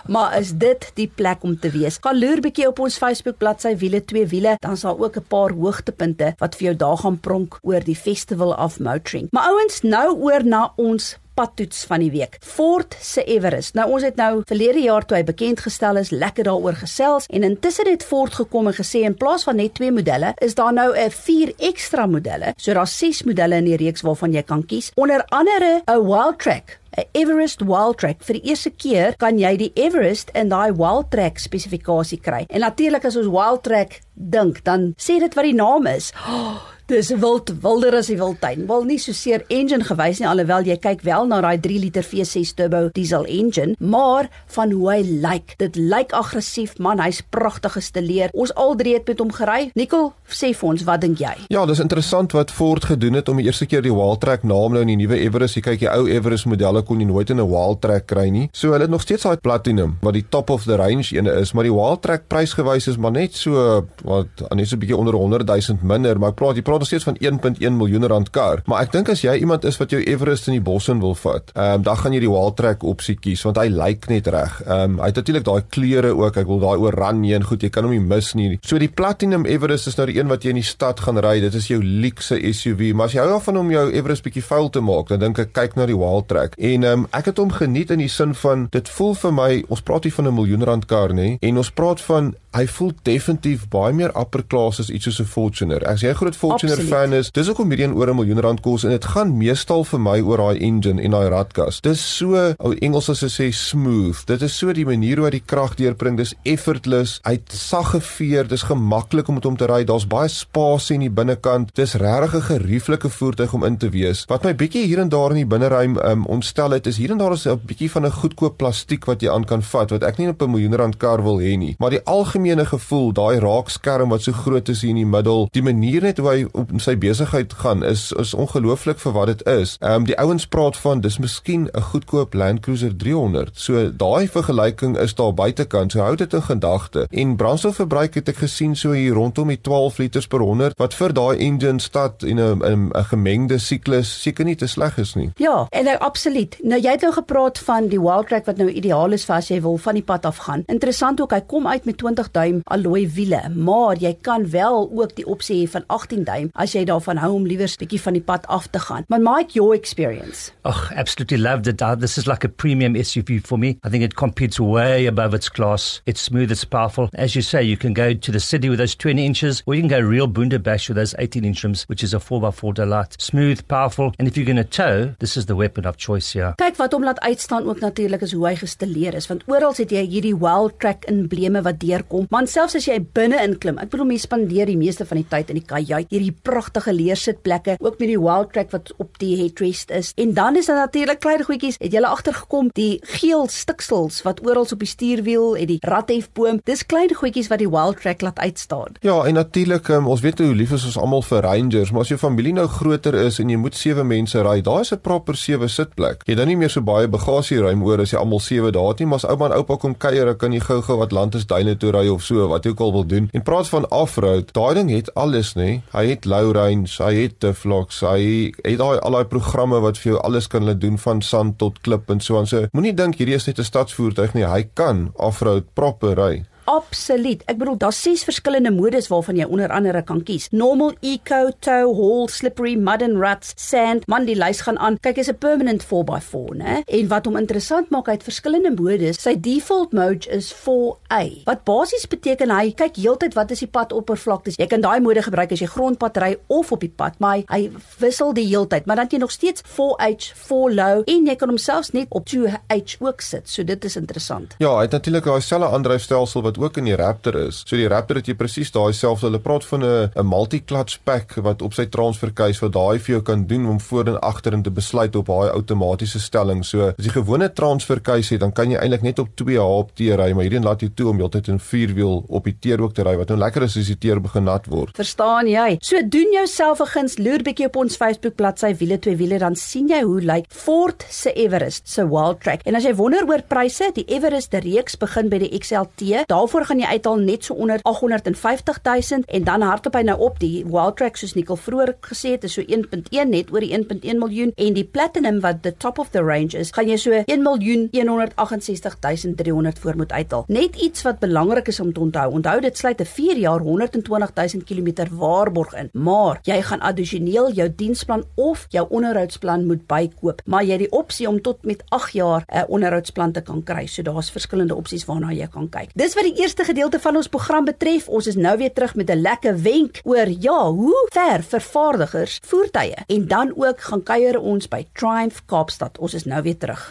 maar 0.08 0.36
is 0.38 0.52
dit 0.52 0.86
die 0.98 1.08
plek 1.08 1.44
om 1.46 1.56
te 1.58 1.72
wees. 1.74 2.00
Gaan 2.02 2.20
loer 2.20 2.42
bietjie 2.44 2.68
op 2.68 2.82
ons 2.84 2.98
Facebook 3.00 3.38
bladsy 3.40 3.74
wiele 3.80 4.02
twee 4.04 4.26
wiele, 4.30 4.56
dan 4.60 4.76
sal 4.76 4.98
ook 4.98 5.16
'n 5.16 5.28
paar 5.28 5.52
hoogtepunte 5.52 6.34
wat 6.38 6.54
vir 6.56 6.70
jou 6.70 6.76
daar 6.76 6.98
gaan 6.98 7.18
pronk 7.20 7.58
oor 7.62 7.80
die 7.80 7.96
Festival 7.96 8.52
of 8.52 8.78
Motoring. 8.78 9.28
Maar 9.30 9.50
ouens, 9.50 9.82
nou 9.82 10.16
oor 10.20 10.44
na 10.44 10.72
ons 10.76 11.16
padtoets 11.40 11.86
van 11.88 12.04
die 12.04 12.10
week. 12.12 12.36
Ford 12.44 12.96
se 13.00 13.24
Everest. 13.24 13.76
Nou 13.78 13.88
ons 13.96 14.04
het 14.04 14.18
nou 14.20 14.42
verlede 14.48 14.84
jaar 14.84 15.06
toe 15.06 15.16
hy 15.20 15.24
bekend 15.24 15.62
gestel 15.64 16.00
is, 16.00 16.12
lekker 16.12 16.48
daaroor 16.50 16.76
gesels 16.82 17.28
en 17.30 17.46
intussen 17.46 17.88
het 17.88 18.04
Ford 18.04 18.34
gekom 18.42 18.68
en 18.70 18.76
gesê 18.76 19.04
in 19.08 19.16
plaas 19.16 19.46
van 19.48 19.56
net 19.60 19.78
2 19.80 19.94
modelle, 19.96 20.34
is 20.44 20.56
daar 20.58 20.74
nou 20.76 20.90
'n 20.92 21.10
4 21.10 21.54
ekstra 21.70 22.06
modelle. 22.06 22.52
So 22.56 22.74
daar's 22.74 22.98
6 22.98 23.22
modelle 23.22 23.56
in 23.56 23.64
die 23.64 23.76
reeks 23.76 24.02
waarvan 24.02 24.32
jy 24.32 24.42
kan 24.42 24.66
kies. 24.66 24.92
Onder 24.94 25.24
andere 25.28 25.82
'n 25.86 26.04
Wildtrak 26.06 26.80
Everest 27.12 27.60
Wildtrak. 27.60 28.22
Vir 28.26 28.38
die 28.40 28.50
eerste 28.50 28.70
keer 28.70 29.16
kan 29.16 29.38
jy 29.38 29.56
die 29.56 29.70
Everest 29.74 30.30
in 30.34 30.50
daai 30.52 30.72
Wildtrak 30.76 31.38
spesifikasie 31.38 32.20
kry. 32.20 32.44
En 32.48 32.60
natuurlik 32.60 33.04
as 33.04 33.16
ons 33.16 33.30
Wildtrak 33.30 34.00
dink, 34.14 34.64
dan 34.64 34.92
sê 34.98 35.18
dit 35.22 35.34
wat 35.34 35.44
die 35.44 35.56
naam 35.56 35.86
is. 35.86 36.12
Oh, 36.30 36.69
Dis 36.90 37.12
wild 37.22 37.52
wilder 37.62 37.94
as 38.00 38.08
die 38.10 38.16
wildtuin. 38.18 38.64
Wel 38.66 38.86
nie 38.88 38.96
so 38.98 39.14
seer 39.14 39.44
engine 39.54 39.84
gewys 39.86 40.18
nie 40.18 40.26
alhoewel 40.26 40.66
jy 40.66 40.74
kyk 40.82 41.04
wel 41.06 41.28
na 41.30 41.36
daai 41.44 41.60
3 41.62 41.76
liter 41.84 42.02
V6 42.02 42.50
turbo 42.58 42.88
diesel 42.96 43.28
engine, 43.30 43.76
maar 43.78 44.26
van 44.56 44.72
hoe 44.74 44.88
hy 44.90 44.96
lyk. 45.22 45.54
Dit 45.62 45.78
lyk 45.78 46.10
aggressief, 46.18 46.72
man, 46.82 46.98
hy's 46.98 47.20
pragtig 47.22 47.76
gestileer. 47.76 48.34
Ons 48.34 48.50
al 48.58 48.74
drie 48.80 48.96
het 48.96 49.06
met 49.06 49.22
hom 49.22 49.30
gery. 49.36 49.68
Nicole, 49.78 50.10
sê 50.26 50.50
vir 50.50 50.70
ons, 50.72 50.82
wat 50.88 51.04
dink 51.04 51.22
jy? 51.22 51.30
Ja, 51.54 51.62
dis 51.70 51.78
interessant 51.84 52.34
wat 52.34 52.50
Ford 52.50 52.88
gedoen 52.90 53.20
het 53.20 53.30
om 53.30 53.38
die 53.38 53.46
eerste 53.46 53.70
keer 53.70 53.86
die 53.86 53.94
Wildtrak 53.94 54.42
naam 54.42 54.74
nou 54.74 54.82
in 54.82 54.90
die 54.90 54.98
nuwe 55.04 55.20
Everest. 55.22 55.60
Jy 55.60 55.64
kyk 55.68 55.84
die 55.84 55.90
ou 55.92 56.10
Everest 56.10 56.50
modelle 56.50 56.82
kon 56.82 56.98
jy 56.98 57.06
nooit 57.06 57.30
in 57.30 57.38
'n 57.38 57.46
Wildtrak 57.46 58.08
kry 58.10 58.26
nie. 58.34 58.48
So 58.50 58.74
hulle 58.74 58.88
het 58.88 58.90
nog 58.90 59.06
steeds 59.06 59.22
daai 59.22 59.38
Platinum 59.38 59.94
wat 60.02 60.18
die 60.18 60.26
top 60.26 60.50
of 60.50 60.66
the 60.66 60.74
range 60.74 61.14
ene 61.14 61.38
is, 61.38 61.54
maar 61.54 61.70
die 61.70 61.74
Wildtrak 61.74 62.26
prysgewys 62.26 62.88
is 62.88 62.98
maar 62.98 63.14
net 63.14 63.36
so 63.36 63.86
wat 64.02 64.26
net 64.50 64.66
so 64.66 64.74
'n 64.74 64.80
bietjie 64.82 64.98
onder 64.98 65.14
100 65.14 65.46
000 65.46 65.78
minder, 65.82 66.18
maar 66.18 66.30
ek 66.30 66.34
praat 66.34 66.56
jy 66.56 66.62
praat 66.62 66.79
nog 66.80 66.88
steeds 66.90 67.06
van 67.08 67.16
1.1 67.20 67.76
miljoen 67.76 68.06
rand 68.10 68.30
kar. 68.34 68.62
Maar 68.66 68.86
ek 68.86 68.92
dink 68.94 69.10
as 69.12 69.22
jy 69.24 69.36
iemand 69.42 69.64
is 69.68 69.78
wat 69.80 69.92
jou 69.94 70.00
Everest 70.02 70.48
in 70.50 70.56
die 70.58 70.64
bos 70.64 70.88
in 70.92 71.00
wil 71.02 71.14
vat, 71.18 71.52
ehm 71.54 71.80
um, 71.80 71.86
dan 71.90 71.96
gaan 72.00 72.14
jy 72.16 72.20
die 72.24 72.30
Wildtrak 72.30 72.84
opsie 72.86 73.16
kies 73.20 73.42
want 73.46 73.58
hy 73.60 73.68
lyk 73.72 74.08
net 74.12 74.28
reg. 74.32 74.60
Ehm 74.66 74.96
um, 74.96 74.98
hy 75.02 75.10
het 75.12 75.20
natuurlik 75.20 75.46
daai 75.46 75.62
kleure 75.76 76.12
ook. 76.16 76.36
Ek 76.40 76.48
wil 76.50 76.62
daai 76.62 76.78
oranje 76.88 77.34
en 77.36 77.46
goed, 77.46 77.62
jy 77.62 77.70
kan 77.72 77.86
hom 77.86 77.94
nie 77.94 78.02
mis 78.02 78.32
nie. 78.38 78.58
So 78.66 78.78
die 78.80 78.88
Platinum 78.88 79.46
Everest 79.46 79.90
is 79.90 79.98
nou 79.98 80.06
die 80.10 80.18
een 80.18 80.30
wat 80.32 80.44
jy 80.44 80.54
in 80.54 80.60
die 80.60 80.66
stad 80.66 81.00
gaan 81.04 81.20
ry. 81.20 81.38
Dit 81.40 81.54
is 81.54 81.70
jou 81.70 81.80
luukse 81.82 82.38
SUV, 82.40 82.92
maar 82.94 83.10
as 83.10 83.16
jy 83.16 83.24
hou 83.24 83.30
daarvan 83.30 83.60
om 83.60 83.70
jou 83.70 83.86
Everest 83.92 84.26
bietjie 84.26 84.44
vuil 84.44 84.70
te 84.70 84.82
maak, 84.84 85.08
dan 85.12 85.22
dink 85.24 85.38
ek 85.42 85.52
kyk 85.56 85.76
na 85.76 85.86
die 85.90 85.98
Wildtrak. 85.98 86.56
En 86.58 86.84
ehm 86.84 87.04
um, 87.04 87.08
ek 87.16 87.32
het 87.32 87.40
hom 87.42 87.52
geniet 87.54 87.90
in 87.90 88.02
die 88.04 88.10
sin 88.10 88.34
van 88.34 88.68
dit 88.70 88.88
voel 88.96 89.14
vir 89.14 89.34
my, 89.34 89.50
ons 89.68 89.82
praat 89.82 90.04
hier 90.04 90.14
van 90.14 90.28
'n 90.28 90.34
miljoen 90.34 90.64
rand 90.64 90.86
kar 90.86 91.14
nê, 91.14 91.36
en 91.40 91.56
ons 91.56 91.70
praat 91.70 92.00
van 92.00 92.34
hy 92.56 92.66
voel 92.66 92.92
definitief 93.06 93.66
baie 93.70 93.94
meer 93.94 94.12
upper 94.18 94.42
class 94.46 94.80
as 94.82 94.90
iets 94.90 95.06
soos 95.06 95.20
'n 95.20 95.30
Fortuner. 95.30 95.86
As 95.86 96.00
jy 96.00 96.10
'n 96.10 96.14
groot 96.14 96.36
Fortuner 96.36 96.69
Absoluut. 96.78 96.90
fan 96.90 97.12
is, 97.12 97.30
dis 97.30 97.46
hoekom 97.46 97.68
hierdie 97.68 97.86
een 97.86 97.94
oor 97.94 98.10
'n 98.10 98.16
miljoen 98.16 98.40
rand 98.40 98.60
kos 98.60 98.84
en 98.84 98.90
dit 98.90 99.04
gaan 99.04 99.36
meestal 99.36 99.84
vir 99.84 100.00
my 100.00 100.20
oor 100.20 100.36
daai 100.36 100.58
engine 100.60 101.02
en 101.02 101.10
daai 101.10 101.28
radkas. 101.28 101.80
Dis 101.80 102.16
so, 102.16 102.54
ou 102.58 102.74
Engels 102.80 103.08
as 103.08 103.20
hulle 103.20 103.32
sê 103.32 103.52
smooth. 103.52 104.26
Dit 104.26 104.42
is 104.42 104.56
so 104.56 104.72
die 104.72 104.84
manier 104.84 105.16
hoe 105.16 105.26
hy 105.26 105.30
die 105.30 105.46
krag 105.46 105.76
deurbring, 105.76 106.16
dis 106.16 106.34
effortless. 106.42 107.20
Hy't 107.24 107.52
sagge 107.52 108.00
veer, 108.00 108.48
dis 108.48 108.62
gemaklik 108.62 109.28
om 109.28 109.34
met 109.34 109.44
hom 109.44 109.56
te 109.56 109.66
ry. 109.66 109.84
Daar's 109.84 110.06
baie 110.06 110.28
spasie 110.28 110.94
in 110.94 111.00
die 111.00 111.10
binnekant. 111.10 111.74
Dis 111.74 111.94
regtig 111.94 112.34
'n 112.34 112.42
gerieflike 112.42 113.08
voertuig 113.08 113.52
om 113.52 113.64
in 113.64 113.76
te 113.76 113.88
wees. 113.90 114.24
Wat 114.28 114.44
my 114.44 114.54
bietjie 114.54 114.86
hier 114.86 114.98
en 114.98 115.08
daar 115.08 115.30
in 115.30 115.36
die 115.36 115.46
binneruim 115.46 115.98
um, 115.98 116.26
ontstel 116.26 116.70
het, 116.70 116.86
is 116.86 116.96
hier 116.96 117.10
en 117.10 117.18
daar 117.18 117.32
is 117.32 117.46
'n 117.46 117.60
bietjie 117.66 117.90
van 117.90 118.06
'n 118.06 118.10
goedkoop 118.10 118.56
plastiek 118.56 119.04
wat 119.04 119.20
jy 119.20 119.30
aan 119.30 119.44
kan 119.44 119.62
vat 119.62 119.90
wat 119.90 120.02
ek 120.02 120.18
nie 120.18 120.28
op 120.28 120.42
'n 120.42 120.50
miljoen 120.50 120.74
rand 120.74 120.96
kar 120.96 121.22
wil 121.22 121.38
hê 121.38 121.56
nie. 121.56 121.74
Maar 121.78 121.90
die 121.90 122.04
algemene 122.04 122.64
gevoel, 122.64 123.12
daai 123.12 123.38
raakskerm 123.38 124.08
wat 124.08 124.22
so 124.22 124.32
groot 124.32 124.68
is 124.68 124.80
hier 124.80 124.90
in 124.90 124.96
die 124.96 125.06
middel, 125.06 125.48
die 125.52 125.62
manier 125.62 126.02
net 126.02 126.18
hoe 126.18 126.28
hy 126.28 126.46
op 126.52 126.70
sy 126.76 126.96
besigheid 126.98 127.52
gaan 127.52 127.84
is 127.84 128.12
is 128.12 128.34
ongelooflik 128.34 128.98
vir 128.98 129.12
wat 129.12 129.26
dit 129.26 129.46
is. 129.46 129.76
Ehm 129.80 129.92
um, 129.92 130.04
die 130.04 130.18
ouens 130.18 130.46
praat 130.46 130.76
van 130.76 131.00
dis 131.00 131.18
miskien 131.18 131.68
'n 131.72 131.80
goedkoop 131.80 132.34
Land 132.34 132.60
Cruiser 132.60 132.96
300. 132.96 133.50
So 133.52 133.92
daai 133.92 134.28
vergelyking 134.28 134.98
is 134.98 135.14
daar 135.14 135.34
buitekant. 135.34 135.92
So 135.92 136.00
hou 136.00 136.16
dit 136.16 136.32
in 136.34 136.42
gedagte. 136.42 137.06
En 137.10 137.36
brandstofverbruik 137.36 138.14
het 138.14 138.28
ek 138.28 138.36
gesien 138.36 138.76
so 138.76 138.92
hier 138.92 139.12
rondom 139.12 139.48
die 139.48 139.60
12 139.60 139.98
liters 139.98 140.26
per 140.26 140.40
100 140.40 140.78
wat 140.78 140.94
vir 140.94 141.12
daai 141.12 141.38
engine 141.38 141.78
stad 141.78 142.22
en 142.22 142.40
'n 142.40 142.90
'n 142.94 143.04
gemengde 143.04 143.58
siklus 143.58 144.22
seker 144.22 144.44
nie 144.44 144.56
te 144.56 144.66
sleg 144.66 144.98
is 144.98 145.14
nie. 145.14 145.30
Ja, 145.36 145.66
en 145.70 145.84
nou 145.84 145.98
absoluut. 145.98 146.56
Nou 146.62 146.80
jy 146.80 146.90
het 146.90 147.00
nou 147.00 147.12
gepraat 147.12 147.58
van 147.58 147.88
die 147.88 148.00
Wildtrak 148.00 148.46
wat 148.46 148.56
nou 148.56 148.68
ideaal 148.70 149.12
is 149.12 149.24
vir 149.24 149.36
as 149.36 149.48
jy 149.48 149.60
wil 149.60 149.76
van 149.76 149.94
die 149.94 150.02
pad 150.02 150.26
af 150.26 150.36
gaan. 150.36 150.62
Interessant 150.66 151.20
ook, 151.20 151.32
hy 151.32 151.40
kom 151.40 151.66
uit 151.66 151.84
met 151.84 151.98
20 151.98 152.30
duim 152.30 152.60
alloy 152.64 153.04
wiele, 153.14 153.42
maar 153.54 153.96
jy 154.00 154.16
kan 154.22 154.50
wel 154.50 154.90
ook 154.92 155.14
die 155.16 155.26
opsie 155.26 155.60
hê 155.62 155.70
van 155.70 155.84
18 155.86 156.24
duim 156.24 156.39
as 156.54 156.72
jy 156.72 156.84
daarvan 156.88 157.20
hou 157.20 157.32
om 157.34 157.46
liewer 157.46 157.68
'n 157.68 157.80
bietjie 157.84 158.00
van 158.00 158.12
die 158.12 158.22
pad 158.22 158.46
af 158.46 158.66
te 158.66 158.78
gaan. 158.78 159.04
Maar 159.08 159.20
Mike, 159.20 159.52
your 159.52 159.74
experience. 159.74 160.52
Oh, 160.64 160.90
absolutely 160.94 161.38
loved 161.38 161.66
it. 161.66 161.82
Uh, 161.82 161.94
this 161.94 162.16
is 162.18 162.26
like 162.26 162.44
a 162.44 162.48
premium 162.48 162.94
SUV 162.94 163.40
for 163.44 163.58
me. 163.58 163.76
I 163.84 163.88
think 163.88 164.04
it 164.04 164.14
competes 164.14 164.58
way 164.58 165.06
above 165.06 165.34
its 165.34 165.48
class. 165.48 166.00
It's 166.06 166.20
smooth, 166.20 166.50
it's 166.50 166.64
powerful. 166.64 167.08
As 167.14 167.34
you 167.34 167.42
say, 167.42 167.62
you 167.62 167.76
can 167.76 167.92
go 167.92 168.14
to 168.14 168.32
the 168.32 168.40
city 168.40 168.68
with 168.68 168.78
those 168.78 168.94
20 168.94 169.24
inches, 169.24 169.62
or 169.66 169.74
you 169.74 169.82
can 169.82 169.88
go 169.88 170.00
real 170.00 170.28
boonderbash 170.28 170.88
with 170.88 170.96
those 170.96 171.14
18 171.18 171.44
inch 171.44 171.62
rims, 171.64 171.84
which 171.88 172.02
is 172.02 172.14
a 172.14 172.18
4x4 172.18 172.74
delight. 172.74 173.16
Smooth, 173.18 173.66
powerful, 173.68 174.12
and 174.18 174.28
if 174.28 174.36
you're 174.36 174.46
going 174.46 174.56
to 174.56 174.64
tow, 174.64 175.14
this 175.18 175.36
is 175.36 175.46
the 175.46 175.56
weapon 175.56 175.86
of 175.86 175.96
choice 175.96 176.32
here. 176.32 176.54
Kyk 176.58 176.78
wat 176.78 176.92
hom 176.92 177.04
laat 177.04 177.20
uitstaan 177.20 177.68
ook 177.68 177.80
natuurlik 177.80 178.22
is 178.26 178.32
hoe 178.32 178.46
hy 178.46 178.54
gestileer 178.60 179.14
is, 179.14 179.28
want 179.30 179.44
oral 179.50 179.74
het 179.76 179.92
jy 179.94 180.04
hierdie 180.06 180.36
well 180.36 180.70
track 180.78 181.06
embleme 181.10 181.62
wat 181.66 181.80
deurkom. 181.82 182.26
Man 182.30 182.48
selfs 182.50 182.76
as 182.78 182.88
jy 182.88 182.98
binne 183.16 183.40
inklim, 183.42 183.80
ek 183.82 183.92
bedoel 183.92 184.12
mense 184.12 184.28
spandeer 184.28 184.70
die 184.70 184.78
meeste 184.78 185.06
van 185.08 185.20
die 185.20 185.28
tyd 185.30 185.50
in 185.50 185.60
die 185.60 185.66
kajuit, 185.66 186.10
hierdie 186.12 186.29
pragtige 186.42 186.92
leersitplekke, 186.94 187.76
ook 187.78 187.98
met 187.98 188.08
die 188.08 188.20
wild 188.20 188.52
track 188.52 188.70
wat 188.70 188.92
op 188.96 189.18
die 189.18 189.36
headrest 189.36 189.90
is. 189.90 190.12
En 190.16 190.34
dan 190.34 190.56
is 190.56 190.66
daar 190.66 190.76
natuurlik 190.76 191.20
klein 191.20 191.44
goedjies. 191.44 191.76
Het 191.78 191.92
jy 191.92 192.02
agtergekom 192.02 192.70
die 192.72 193.00
geel 193.02 193.48
stiksels 193.48 194.22
wat 194.22 194.40
oral 194.46 194.66
op 194.72 194.78
die 194.82 194.88
stuurwiel 194.88 195.56
en 195.56 195.66
die 195.66 195.78
radhefboom. 195.80 196.60
Dis 196.64 196.86
klein 196.86 197.12
goedjies 197.14 197.48
wat 197.48 197.62
die 197.62 197.70
wild 197.70 198.00
track 198.00 198.20
laat 198.20 198.38
uitstaan. 198.38 198.96
Ja, 199.00 199.24
en 199.24 199.34
natuurlik 199.34 199.88
um, 199.88 200.06
ons 200.06 200.20
weet 200.20 200.38
hoe 200.38 200.54
lief 200.54 200.72
is 200.76 200.84
ons 200.84 200.98
almal 201.00 201.22
vir 201.22 201.42
rangers, 201.46 201.90
maar 201.90 202.04
as 202.04 202.12
jou 202.12 202.18
familie 202.20 202.52
nou 202.56 202.66
groter 202.68 203.14
is 203.14 203.40
en 203.40 203.50
jy 203.52 203.58
moet 203.60 203.76
sewe 203.76 204.04
mense 204.04 204.42
ry, 204.42 204.60
daar 204.60 204.80
is 204.80 204.92
'n 204.92 205.00
proper 205.00 205.36
sewe 205.36 205.68
sitplek. 205.68 206.22
Jy 206.26 206.34
dan 206.34 206.46
nie 206.46 206.56
meer 206.56 206.70
so 206.70 206.80
baie 206.80 207.08
bagasieruim 207.08 207.82
oor 207.82 208.00
as 208.00 208.10
jy 208.10 208.18
almal 208.18 208.40
sewe 208.40 208.70
daar 208.70 208.88
het 208.88 208.98
nie, 208.98 209.06
maar 209.06 209.22
as 209.22 209.24
ouma 209.24 209.46
en 209.46 209.56
oupa 209.56 209.76
kom 209.76 209.96
kuier, 209.96 210.34
kan 210.34 210.52
jy 210.52 210.60
gou-gou 210.60 210.96
wat 210.98 211.12
land 211.12 211.34
is 211.34 211.46
duine 211.46 211.76
toe 211.76 211.90
ry 211.90 212.08
of 212.08 212.22
so, 212.22 212.48
wat 212.48 212.64
jy 212.64 212.70
ook 212.70 212.80
al 212.80 212.92
wil 212.92 213.06
doen. 213.06 213.28
En 213.32 213.42
praat 213.42 213.68
van 213.68 213.90
off-road, 213.90 214.52
daai 214.52 214.74
ding 214.74 214.90
het 214.90 215.14
alles, 215.14 215.54
nê? 215.54 215.80
Hy 215.92 216.06
het 216.06 216.19
low 216.24 216.52
range, 216.52 216.98
hy 217.02 217.14
het 217.14 217.38
Tiflox, 217.40 218.00
hy 218.00 218.52
het 218.64 218.78
daai 218.80 218.98
al 218.98 219.16
daai 219.16 219.24
programme 219.30 219.80
wat 219.80 219.98
vir 219.98 220.12
jou 220.12 220.20
alles 220.22 220.48
kan 220.48 220.64
laat 220.64 220.80
doen 220.80 220.98
van 220.98 221.22
sand 221.22 221.58
tot 221.58 221.80
klip 221.86 222.10
en 222.10 222.20
so 222.20 222.38
aan. 222.38 222.46
So 222.46 222.66
moenie 222.72 222.94
dink 222.94 223.20
hierdie 223.20 223.38
is 223.38 223.46
net 223.46 223.58
'n 223.58 223.64
stadsvoertuig 223.64 224.34
nie, 224.34 224.44
hy 224.44 224.62
kan 224.74 225.10
off-road 225.16 225.74
proper 225.74 226.16
ry. 226.16 226.44
Absoluut. 226.70 227.42
Ek 227.50 227.58
bedoel 227.58 227.78
daar's 227.82 227.98
ses 227.98 228.22
verskillende 228.22 228.70
modes 228.70 229.08
waarvan 229.10 229.38
jy 229.40 229.46
onder 229.50 229.72
andere 229.74 230.04
kan 230.06 230.20
kies. 230.22 230.46
Normal, 230.54 230.92
eco, 231.02 231.50
tow, 231.58 231.90
haul, 231.98 232.28
slippery, 232.30 232.76
mud 232.78 233.02
and 233.02 233.18
ruts, 233.18 233.50
sand. 233.58 234.06
Man, 234.06 234.28
die 234.28 234.36
lys 234.38 234.62
gaan 234.66 234.78
aan. 234.78 234.98
Kyk, 235.02 235.18
is 235.18 235.30
'n 235.30 235.38
permanent 235.38 235.82
4x4, 235.82 236.54
né? 236.54 236.82
En 236.86 237.08
wat 237.08 237.26
hom 237.26 237.36
interessant 237.36 237.90
maak, 237.90 238.06
het 238.06 238.22
verskillende 238.22 238.70
modes. 238.70 239.20
Sy 239.20 239.34
default 239.40 239.92
mode 239.92 240.28
is 240.30 240.52
4A. 240.52 241.42
Wat 241.44 241.64
basies 241.64 242.06
beteken 242.06 242.50
hy 242.50 242.72
kyk 242.72 242.96
heeltyd 242.96 243.34
wat 243.34 243.50
is 243.50 243.58
die 243.58 243.68
padoppervlakte. 243.68 244.52
Jy 244.56 244.66
kan 244.66 244.80
daai 244.80 245.00
mode 245.00 245.22
gebruik 245.22 245.52
as 245.52 245.60
jy 245.60 245.66
grondpad 245.66 246.16
ry 246.16 246.36
of 246.46 246.72
op 246.72 246.80
die 246.80 246.92
pad, 246.96 247.18
maar 247.18 247.36
hy, 247.36 247.44
hy 247.48 247.70
wissel 247.98 248.32
die 248.32 248.46
heeltyd. 248.46 248.86
Maar 248.86 248.96
dan 248.96 249.06
jy 249.10 249.18
nog 249.18 249.30
steeds 249.30 249.62
4H, 249.62 250.32
4 250.34 250.74
low 250.74 251.02
en 251.06 251.26
jy 251.26 251.36
kan 251.36 251.48
homself 251.48 251.92
net 251.92 252.06
op 252.10 252.28
2H 252.28 253.00
ook 253.00 253.20
sit. 253.20 253.48
So 253.48 253.64
dit 253.64 253.84
is 253.84 253.96
interessant. 253.96 254.54
Ja, 254.58 254.76
hy 254.76 254.86
het 254.86 254.92
natuurlik 254.92 255.24
daai 255.24 255.40
selfe 255.40 255.66
aandryfstelsel 255.66 256.42
wat 256.42 256.59
ook 256.62 256.76
in 256.76 256.84
die 256.84 256.96
Raptor 256.96 257.36
is. 257.46 257.62
So 257.66 257.76
die 257.76 257.88
Raptor 257.88 258.20
het 258.20 258.28
jy 258.30 258.34
presies 258.34 258.72
daai 258.74 258.92
selfde. 258.92 259.28
Hulle 259.28 259.42
praat 259.42 259.64
van 259.64 259.84
'n 259.84 260.10
'n 260.16 260.26
multi-clutch 260.26 260.98
pack 261.04 261.34
wat 261.42 261.62
op 261.62 261.74
sy 261.74 261.86
transfer 261.86 262.32
case 262.32 262.60
wat 262.60 262.72
daai 262.72 262.98
vir 262.98 263.14
jou 263.14 263.22
kan 263.22 263.46
doen 263.46 263.66
om 263.66 263.80
voor 263.80 264.06
en 264.06 264.20
agter 264.20 264.52
in 264.52 264.62
te 264.62 264.70
besluit 264.70 265.16
op 265.16 265.26
daai 265.26 265.50
outomatiese 265.50 266.20
stelling. 266.20 266.64
So 266.64 266.92
as 266.98 267.04
jy 267.04 267.12
gewone 267.12 267.52
transfer 267.52 268.00
case 268.00 268.34
het, 268.34 268.40
dan 268.40 268.52
kan 268.52 268.70
jy 268.70 268.78
eintlik 268.78 269.02
net 269.02 269.18
op 269.18 269.28
2 269.34 269.58
HP 269.58 269.98
ry, 270.16 270.32
maar 270.32 270.44
hierdie 270.44 270.60
laat 270.60 270.80
jou 270.80 270.90
toe 270.94 271.08
om 271.10 271.18
heeltyd 271.18 271.48
in 271.48 271.58
4 271.58 271.94
wiel 271.94 272.24
op 272.28 272.44
die 272.44 272.56
teer 272.60 272.80
ook 272.80 272.94
te 272.94 273.02
ry 273.02 273.16
wat 273.16 273.28
nou 273.28 273.38
lekker 273.38 273.62
is 273.62 273.76
as 273.76 273.86
die 273.86 273.98
teer 273.98 274.20
begin 274.20 274.44
nat 274.44 274.66
word. 274.66 274.94
Verstaan 274.96 275.46
jy? 275.46 275.78
So 275.80 276.02
doen 276.02 276.32
jouself 276.32 276.80
'n 276.80 276.86
guns, 276.86 277.18
loer 277.18 277.42
bietjie 277.42 277.66
op 277.66 277.76
ons 277.76 277.96
Facebook 277.96 278.36
bladsy 278.36 278.74
wiele 278.74 278.98
twee 278.98 279.16
wiele 279.16 279.38
dan 279.38 279.56
sien 279.56 279.88
jy 279.88 280.02
hoe 280.02 280.20
lyk 280.20 280.46
Ford 280.48 281.04
se 281.08 281.32
Everest 281.32 281.88
se 281.88 282.04
Wildtrak. 282.08 282.64
En 282.64 282.74
as 282.74 282.84
jy 282.84 282.94
wonder 282.94 283.26
oor 283.28 283.42
pryse, 283.48 283.90
die 283.94 284.04
Everest 284.08 284.54
reeks 284.54 284.96
begin 285.00 285.30
by 285.32 285.40
die 285.42 285.50
XLT. 285.58 286.26
Daar 286.30 286.48
Daarvoor 286.50 286.66
gaan 286.66 286.80
jy 286.82 286.86
uithaal 286.90 287.20
net 287.22 287.44
so 287.46 287.54
onder 287.54 287.78
850 287.86 288.78
000 288.82 289.22
en 289.26 289.44
dan 289.46 289.62
hardop 289.62 289.94
hy 289.94 290.00
nou 290.02 290.16
op 290.26 290.40
die 290.42 290.64
Wildtrak 290.66 291.14
soos 291.20 291.36
Nicole 291.38 291.62
vroeër 291.62 291.92
gesê 292.02 292.32
het 292.34 292.42
is 292.48 292.56
so 292.58 292.62
1.1 292.66 293.28
net 293.30 293.52
oor 293.54 293.62
die 293.62 293.70
1.1 293.76 294.18
miljoen 294.18 294.50
en 294.56 294.74
die 294.74 294.82
Platinum 294.82 295.38
wat 295.44 295.60
the 295.62 295.70
top 295.70 296.00
of 296.02 296.10
the 296.10 296.18
range 296.26 296.58
is, 296.58 296.72
gaan 296.74 296.90
jy 296.90 296.96
so 296.98 297.14
1 297.14 297.44
miljoen 297.44 297.86
168300 297.94 299.78
voor 299.78 299.96
moet 300.00 300.10
uithaal. 300.10 300.42
Net 300.50 300.74
iets 300.74 301.06
wat 301.06 301.20
belangrik 301.22 301.70
is 301.70 301.78
om 301.80 301.92
te 301.94 302.02
onthou. 302.02 302.26
Onthou 302.40 302.58
dit 302.66 302.78
sluit 302.82 302.98
'n 302.98 303.06
4 303.06 303.38
jaar 303.38 303.60
120 303.60 304.34
000 304.34 304.64
km 304.66 305.06
waarborg 305.14 305.74
in, 305.74 305.90
maar 305.92 306.42
jy 306.42 306.62
gaan 306.62 306.80
addisioneel 306.80 307.52
jou 307.52 307.74
diensplan 307.76 308.24
of 308.34 308.66
jou 308.68 308.86
onderhoudsplan 308.90 309.66
moet 309.66 309.86
bykoop, 309.86 310.42
maar 310.46 310.64
jy 310.64 310.70
het 310.70 310.90
die 310.90 310.98
opsie 310.98 311.28
om 311.28 311.40
tot 311.42 311.62
met 311.64 311.82
8 311.88 312.12
jaar 312.12 312.44
'n 312.48 312.64
onderhoudsplan 312.66 313.32
te 313.32 313.40
kan 313.40 313.62
kry. 313.62 313.86
So 313.86 314.02
daar's 314.02 314.30
verskillende 314.30 314.74
opsies 314.74 315.04
waarna 315.04 315.30
jy 315.32 315.46
kan 315.46 315.68
kyk. 315.68 315.90
Dis 315.94 316.14
wat 316.14 316.24
die 316.24 316.29
eerste 316.34 316.64
gedeelte 316.64 317.00
van 317.00 317.16
ons 317.16 317.28
program 317.28 317.64
betref, 317.64 318.08
ons 318.08 318.26
is 318.26 318.36
nou 318.36 318.56
weer 318.58 318.72
terug 318.72 318.94
met 318.94 319.10
'n 319.10 319.20
lekker 319.20 319.62
wenk 319.62 320.00
oor 320.04 320.28
ja, 320.28 320.70
hoe 320.70 321.08
ver 321.12 321.42
vervaardigers 321.42 322.38
voertuie 322.46 322.94
en 323.06 323.26
dan 323.26 323.52
ook 323.56 323.80
gaan 323.80 324.02
kuier 324.02 324.40
ons 324.40 324.68
by 324.68 324.86
Triumph 324.92 325.42
Kaapstad. 325.46 325.98
Ons 325.98 326.14
is 326.14 326.24
nou 326.24 326.42
weer 326.42 326.58
terug. 326.58 326.90